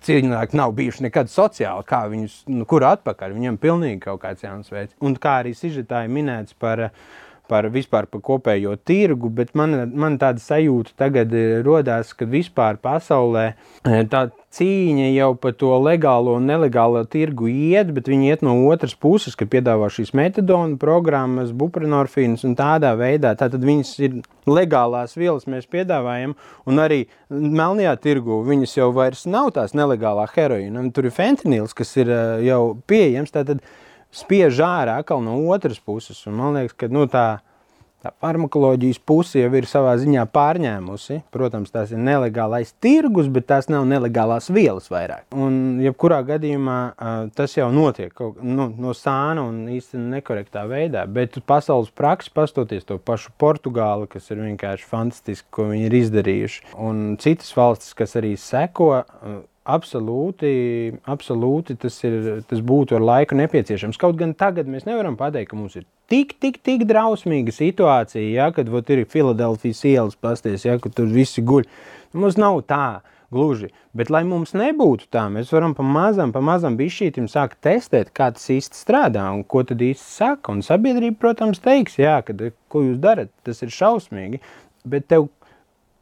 cilvēki 0.06 0.58
nav 0.58 0.74
bijuši 0.78 1.06
nekad 1.08 1.30
sociāli, 1.32 1.86
kā 1.88 2.04
viņus, 2.12 2.40
nu, 2.52 2.66
kur 2.68 2.86
atpakaļ. 2.86 3.34
Viņam 3.36 3.60
pilnīgi 3.62 4.02
kaut 4.06 4.22
kāds 4.24 4.46
jauns 4.46 4.72
veids. 4.72 4.96
Un 5.04 5.16
kā 5.20 5.40
arī 5.42 5.54
sižetā 5.56 6.04
ir 6.06 6.12
minēts 6.14 6.56
par, 6.58 6.88
par 7.48 7.68
vispār 7.72 8.08
par 8.10 8.22
kopējo 8.24 8.74
tirgu, 8.86 9.30
bet 9.32 9.54
man, 9.58 9.76
man 9.94 10.18
tāda 10.20 10.42
sajūta 10.42 10.96
tagad 10.98 11.34
eh, 11.36 11.60
rodās, 11.66 12.12
ka 12.16 12.28
vispār 12.28 12.80
pasaulē 12.82 13.46
eh, 13.52 14.02
tā 14.10 14.26
cīņa 14.56 15.10
jau 15.12 15.30
par 15.40 15.54
to 15.60 15.72
legālo 15.82 16.36
un 16.38 16.48
nelegālo 16.48 17.02
tirgu 17.12 17.50
iet, 17.50 17.92
bet 17.96 18.08
viņi 18.08 18.30
iet 18.32 18.44
no 18.46 18.56
otras 18.70 18.96
puses, 18.96 19.36
kad 19.36 19.50
piedāvā 19.52 19.90
šīs 19.92 20.14
metadonu 20.16 20.78
programmas, 20.80 21.52
buprenorfīnas 21.56 22.46
un 22.48 22.56
tādā 22.58 22.94
veidā. 22.98 23.34
Tātad 23.36 23.64
viņas 23.66 23.92
ir 24.06 24.20
legālās 24.48 25.16
vielas 25.18 25.48
mēs 25.50 25.68
piedāvājam, 25.70 26.36
un 26.66 26.82
arī 26.82 27.02
melnajā 27.30 27.96
tirgu 28.02 28.40
viņas 28.46 28.78
jau 28.78 28.92
vairs 28.96 29.26
nav 29.28 29.52
tās 29.58 29.76
nelegālā 29.76 30.28
heroīna. 30.32 30.86
Tur 30.94 31.10
ir 31.10 31.16
fentanīls, 31.16 31.76
kas 31.76 31.92
ir 32.00 32.12
jau 32.46 32.62
pieejams. 32.88 33.34
Tātad 33.34 33.64
spiež 34.14 34.62
ārā 34.64 35.00
atkal 35.02 35.24
no 35.24 35.38
otras 35.52 35.80
puses. 35.82 36.22
Un 36.28 36.38
man 36.40 36.56
liekas, 36.56 36.76
ka 36.78 36.88
nu, 36.92 37.06
tā, 37.10 37.40
tā 38.04 38.12
farmakoloģijas 38.22 39.00
puse 39.06 39.40
jau 39.40 39.50
ir 39.58 39.66
savā 39.68 39.94
ziņā 40.00 40.26
pārņēmusi. 40.32 41.20
Protams, 41.34 41.72
tās 41.74 41.92
ir 41.94 42.00
nelegālais 42.02 42.72
tirgus, 42.82 43.28
bet 43.32 43.48
tās 43.50 43.70
nav 43.72 43.86
nelegālās 43.88 44.48
vielas 44.54 44.88
vairāk. 44.92 45.26
Un, 45.34 45.80
jebkurā 45.84 46.20
gadījumā 46.28 46.78
tas 47.36 47.56
jau 47.58 47.68
notiek 47.74 48.14
kaut, 48.16 48.38
nu, 48.44 48.68
no 48.78 48.94
sāna 48.96 49.46
un 49.48 49.64
īstenībā 49.74 50.20
nekorektā 50.20 50.66
veidā. 50.70 51.06
Bet 51.10 51.40
pasaules 51.48 51.90
praksi, 51.94 52.32
pastoties 52.36 52.86
to 52.88 53.00
pašu 53.02 53.34
Portugāli, 53.40 54.08
kas 54.12 54.30
ir 54.32 54.44
vienkārši 54.44 54.88
fantastiski, 54.88 55.50
ko 55.58 55.68
viņi 55.72 55.90
ir 55.90 56.00
izdarījuši, 56.04 56.64
un 56.86 57.04
citas 57.22 57.52
valstis, 57.58 57.96
kas 57.98 58.16
arī 58.20 58.36
seko 58.40 58.90
Absolūti, 59.66 60.50
absolūti 61.10 61.74
tas, 61.82 61.96
ir, 62.06 62.44
tas 62.46 62.60
būtu 62.62 62.94
ar 63.00 63.02
laiku 63.02 63.34
nepieciešams. 63.34 63.98
Kaut 63.98 64.14
gan 64.20 64.36
tagad 64.38 64.68
mēs 64.70 64.86
nevaram 64.86 65.16
pateikt, 65.18 65.50
ka 65.50 65.58
mums 65.58 65.74
ir 65.80 65.82
tik, 66.06 66.36
tik, 66.38 66.60
tik 66.62 66.84
drausmīga 66.86 67.50
situācija, 67.50 68.28
ja, 68.30 68.46
kad 68.54 68.70
ot, 68.70 68.92
ir 68.94 69.02
Filadelfijas 69.10 69.82
ielas 69.90 70.14
pasties, 70.22 70.68
ja, 70.68 70.78
ka 70.78 70.92
tur 70.94 71.10
visi 71.10 71.42
guļ. 71.42 71.66
Mums 72.14 72.38
nav 72.38 72.60
tā 72.70 73.00
gluži. 73.34 73.72
Bet, 73.96 74.10
lai 74.12 74.22
mums 74.28 74.54
nebūtu 74.54 75.08
tā, 75.10 75.24
mēs 75.32 75.50
varam 75.54 75.74
pamazām, 75.74 76.30
pamazām 76.34 76.76
bišķītim 76.78 77.26
sākt 77.32 77.58
testēt, 77.66 78.12
kā 78.14 78.30
tas 78.36 78.46
īsti 78.52 78.78
strādā 78.78 79.24
un 79.34 79.42
ko 79.42 79.64
tad 79.66 79.82
īsti 79.82 80.06
saka. 80.06 80.54
Un 80.54 80.62
sabiedrība, 80.66 81.18
protams, 81.24 81.62
teiks, 81.64 81.98
jā, 81.98 82.20
kad, 82.26 82.44
ko 82.72 82.84
jūs 82.86 83.00
darat, 83.02 83.32
tas 83.46 83.66
ir 83.66 83.74
šausmīgi, 83.74 84.42
bet 84.86 85.08
tev 85.10 85.26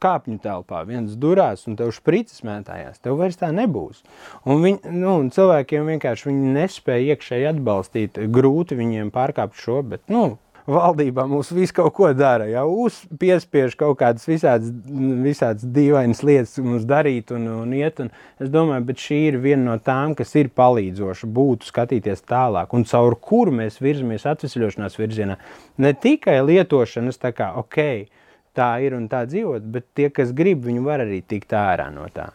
kāpņu 0.02 0.38
telpā, 0.44 0.84
viens 0.88 1.16
durās 1.20 1.66
un 1.70 1.78
tev 1.78 1.92
špricis 1.96 2.44
mētājās, 2.46 3.02
tev 3.04 3.18
vairs 3.20 3.40
tā 3.40 3.50
nebūs. 3.54 4.02
Un, 4.44 4.62
viņ, 4.64 4.80
nu, 4.94 5.18
un 5.22 5.30
cilvēkiem 5.34 5.92
vienkārši 5.94 6.30
viņi 6.30 6.54
nespēja 6.58 7.14
iekšēji 7.14 7.50
atbalstīt, 7.54 8.22
grūti 8.34 8.78
viņiem 8.80 9.12
pārkāpt 9.14 9.60
šo, 9.60 9.82
bet, 9.94 10.04
nu, 10.12 10.34
valdībā 10.66 11.26
mums 11.28 11.50
viss 11.52 11.74
kaut 11.74 11.92
ko 11.96 12.08
dara, 12.16 12.46
jau 12.48 12.64
uzpiespiež 12.86 13.76
kaut 13.78 13.98
kādas 14.00 14.24
visādas, 14.28 14.72
visādas 15.24 15.66
dīvainas 15.76 16.22
lietas 16.24 16.56
mums 16.64 16.86
darīt 16.88 17.34
un, 17.36 17.46
un 17.52 17.74
iet, 17.76 18.00
un 18.00 18.10
es 18.40 18.52
domāju, 18.52 18.86
bet 18.88 19.04
šī 19.04 19.20
ir 19.28 19.38
viena 19.44 19.74
no 19.74 19.76
tām, 19.84 20.16
kas 20.16 20.34
ir 20.40 20.50
palīdzoša, 20.56 21.28
būtu 21.36 21.68
skatīties 21.68 22.24
tālāk, 22.28 22.72
un 22.76 22.88
caur 22.88 23.18
kuru 23.20 23.52
mēs 23.60 23.80
virzamies 23.84 24.24
atvesļošanās 24.32 24.98
virzienā, 25.00 25.38
ne 25.84 25.94
tikai 26.06 26.40
lietošanas 26.46 27.20
tā 27.20 27.34
kā, 27.36 27.52
ok, 27.60 28.08
tā 28.56 28.70
ir 28.84 28.94
un 28.96 29.08
tā 29.10 29.24
dzīvot, 29.28 29.66
bet 29.74 29.86
tie, 29.98 30.10
kas 30.14 30.32
grib, 30.36 30.64
viņi 30.66 30.84
var 30.84 31.04
arī 31.04 31.20
tikt 31.26 31.54
ārā 31.58 31.90
no 31.94 32.06
tā. 32.14 32.30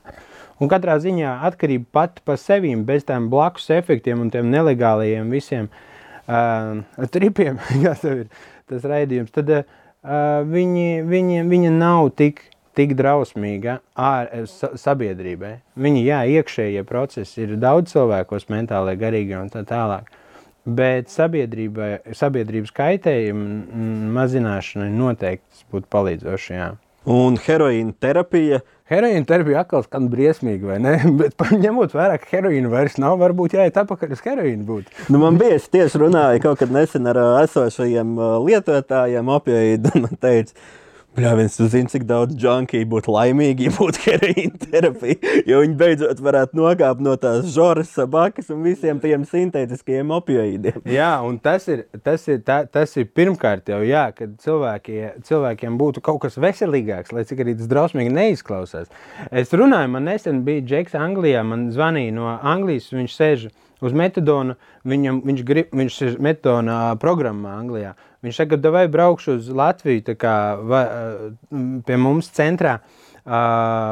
Un 0.59 0.67
katrā 0.71 0.97
ziņā 0.99 1.37
atkarība 1.47 1.87
pati 1.95 2.23
par 2.27 2.39
sevi, 2.39 2.73
bez 2.85 3.05
tām 3.07 3.29
blakus 3.31 3.69
efektiem 3.71 4.25
un 4.25 4.31
tiem 4.33 4.49
nelegālajiem 4.51 5.31
visiem 5.31 5.69
uh, 5.71 6.81
tripiem, 7.13 7.59
kas 7.85 8.03
ir 8.07 8.25
tas 8.69 8.87
raidījums, 8.87 9.31
tad 9.35 9.53
uh, 9.55 9.63
viņi, 10.03 11.05
viņi, 11.07 11.43
viņa 11.47 11.71
nav 11.77 12.11
tik, 12.19 12.43
tik 12.75 12.93
drausmīga 12.99 13.79
ār, 13.95 14.29
sabiedrībai. 14.49 15.55
Viņi, 15.79 16.03
jā, 16.05 16.23
iekšējie 16.39 16.83
procesi 16.87 17.45
ir 17.45 17.55
daudz 17.59 17.95
cilvēkos 17.95 18.49
mentālai, 18.51 18.99
garīgi 18.99 19.39
un 19.39 19.51
tā 19.53 19.63
tālāk. 19.67 20.11
Bet 20.67 21.09
sabiedrības 21.13 22.73
kaitējuma 22.75 23.87
mazināšanai 24.17 24.91
noteikti 24.93 25.65
būtu 25.71 25.87
palīdzoši. 25.93 26.53
Jā. 26.53 26.73
Un 27.09 27.39
heroīna 27.39 27.95
terapija. 28.03 28.59
Heroīna 28.89 29.25
terapija 29.29 29.61
atkal 29.63 29.85
skan 29.85 30.09
briesmīgi, 30.11 30.65
vai 30.67 30.79
ne? 30.83 30.95
Bet 31.21 31.39
ņemot 31.61 31.93
vērā, 31.95 32.17
ka 32.19 32.29
heroīna 32.33 32.71
vairs 32.73 32.97
nav, 33.01 33.15
varbūt 33.21 33.55
jāiet 33.55 33.79
atpakaļ 33.79 34.13
uz 34.17 34.23
heroīnu. 34.25 34.65
Būt. 34.67 34.91
Nu, 35.13 35.21
man 35.21 35.39
bija 35.39 35.57
tieši 35.61 36.03
runāja 36.03 36.43
kaut 36.43 36.59
kad 36.61 36.73
nesen 36.73 37.07
ar 37.09 37.21
esošajiem 37.45 38.17
lietotājiem 38.49 39.33
opioīdu 39.37 39.95
un 40.03 40.21
teica, 40.21 40.57
Jā, 41.17 41.31
viens 41.33 41.55
tu 41.57 41.65
zini, 41.65 41.89
cik 41.89 42.03
daudz 42.07 42.35
junkiju 42.37 42.85
būtu 42.91 43.11
laimīgi, 43.11 43.65
ja 43.65 43.71
būtu 43.73 44.03
heroīna 44.05 44.59
terapija. 44.61 45.33
Jo 45.49 45.63
viņi 45.63 45.75
beidzot 45.79 46.21
varētu 46.21 46.59
nokāpt 46.59 47.01
no 47.03 47.15
tās 47.19 47.49
žoras, 47.55 47.89
sabakas 47.95 48.51
un 48.53 48.61
visiem 48.63 49.01
tiem 49.01 49.25
sintētiskajiem 49.27 50.13
opioīdiem. 50.15 50.77
Jā, 50.99 51.09
un 51.25 51.39
tas 51.41 51.65
ir, 51.71 51.87
tas 52.05 52.27
ir, 52.29 52.43
tā, 52.45 52.61
tas 52.69 52.93
ir 53.01 53.09
pirmkārt 53.09 53.71
jau, 53.73 53.81
jā, 53.83 54.05
kad 54.15 54.37
cilvēki, 54.43 54.99
cilvēkiem 55.27 55.79
būtu 55.81 56.03
kaut 56.05 56.21
kas 56.27 56.37
veselīgāks, 56.39 57.11
lai 57.15 57.25
cik 57.27 57.41
arī 57.43 57.57
tas 57.57 57.71
drausmīgi 57.71 58.13
neizklausās. 58.13 58.93
Es 59.33 59.51
runāju, 59.51 59.89
man 59.97 60.05
nesen 60.07 60.45
bija 60.47 60.67
Džeks 60.69 60.95
Anglijā, 60.99 61.41
man 61.43 61.71
zvanīja 61.73 62.13
no 62.15 62.37
Anglijas, 62.37 62.93
viņš 62.93 63.17
sēž 63.17 63.49
uz 63.81 63.95
metodonu, 63.95 64.55
viņam, 64.87 65.23
viņš, 65.25 65.43
grib, 65.47 65.73
viņš 65.75 65.99
ir 66.05 66.21
metodonā 66.23 66.79
programmā 67.01 67.57
Anglijā. 67.59 67.95
Viņš 68.25 68.41
saka, 68.41 68.57
vai 68.73 68.87
braukšu 68.91 69.37
uz 69.39 69.51
Latviju 69.55 70.15
kā, 70.19 70.35
vai, 70.67 70.83
pie 71.87 71.99
mums 71.99 72.31
centrā. 72.35 72.79
Uh, 72.79 73.05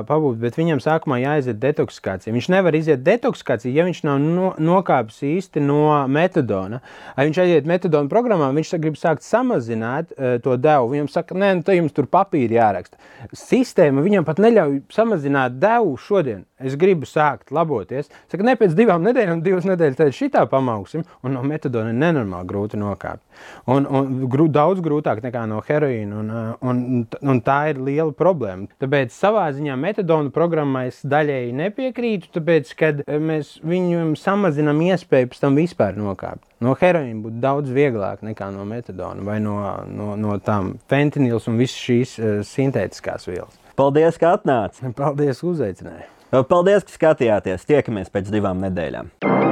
pabūt, 0.07 0.39
bet 0.41 0.55
viņam 0.57 0.79
sākumā 0.81 1.19
jāiziet 1.21 1.59
detoksikācija. 1.61 2.33
Viņš 2.33 2.47
nevar 2.49 2.73
iziet 2.77 3.03
detoksikāciju, 3.05 3.73
ja 3.75 3.85
viņš 3.85 3.99
nav 4.07 4.21
no, 4.23 4.47
nokāpis 4.57 5.19
īsti 5.27 5.61
no 5.61 5.83
metodona. 6.09 6.79
Ja 7.13 7.25
viņš 7.27 7.41
aiziet 7.43 7.69
metodona 7.69 8.09
programmā, 8.09 8.49
viņš 8.55 8.73
grib 8.81 8.97
sākt 8.97 9.27
samazināt 9.27 10.15
uh, 10.15 10.37
to 10.41 10.55
devu. 10.57 10.89
Viņam 10.95 11.11
saka, 11.13 11.37
nē, 11.37 11.51
nu, 11.59 11.75
jums 11.75 11.93
tur 11.93 12.09
papīri 12.09 12.57
jāraksta. 12.57 12.97
Sistēma 13.35 14.05
viņam 14.05 14.25
pat 14.25 14.41
neļauj 14.41 14.81
samazināt 14.95 15.59
devu 15.61 15.93
šodien. 16.01 16.47
Es 16.57 16.73
gribu 16.79 17.05
sākt 17.05 17.51
laboties. 17.53 18.07
Saka, 18.31 18.41
ne 18.41 18.55
pēc 18.57 18.71
divām 18.77 19.03
nedēļām, 19.05 19.43
divas 19.45 19.67
nedēļas 19.69 19.99
pēc 19.99 20.15
šitā 20.17 20.41
pamauksim, 20.49 21.03
un 21.21 21.35
no 21.37 21.43
metadona 21.45 21.91
ir 21.93 21.99
nenormāli 22.01 22.49
grūti 22.49 22.79
nokāpt. 22.81 23.21
Un, 23.69 23.85
un 23.85 24.23
grū, 24.25 24.47
daudz 24.49 24.81
grūtāk 24.81 25.21
nekā 25.21 25.43
no 25.51 25.59
heroīna, 25.67 26.23
un, 26.23 26.31
un, 26.65 26.81
un 27.05 27.41
tā 27.45 27.59
ir 27.73 27.83
liela 27.85 28.09
problēma. 28.17 28.71
Tāpēc 28.81 29.13
savā 29.13 29.45
ziņā 29.53 29.77
metadona 29.77 30.33
programmai 30.33 30.87
es 30.89 31.03
daļēji 31.05 31.53
nepiekrītu, 31.61 32.33
tāpēc, 32.39 32.73
kad 32.81 33.05
mēs 33.05 33.59
viņam 33.61 34.17
samazinām 34.17 34.81
iespēju 34.89 35.29
pēc 35.35 35.45
tam 35.45 35.61
vispār 35.61 36.01
nokāpt. 36.01 36.41
No 36.65 36.73
heroīna 36.73 37.21
būtu 37.21 37.41
daudz 37.43 37.69
vieglāk 37.69 38.25
nekā 38.25 38.49
no 38.57 38.65
metadona 38.65 39.21
vai 39.21 39.37
no, 39.45 39.59
no, 39.93 40.15
no 40.17 40.41
tām 40.41 40.79
fentanils 40.89 41.45
un 41.51 41.61
visas 41.61 41.77
šīs 41.85 42.17
uh, 42.17 42.35
sintētiskās 42.41 43.29
vielas. 43.29 43.61
Paldies, 43.77 44.17
ka 44.17 44.39
atnācāt! 44.39 44.87
Paldies, 44.97 45.43
ka 45.43 45.51
uzaicināji! 45.53 46.16
Paldies, 46.31 46.83
ka 46.83 46.91
skatījāties! 46.97 47.63
Tiekamies 47.69 48.11
pēc 48.11 48.33
divām 48.33 48.59
nedēļām! 48.65 49.46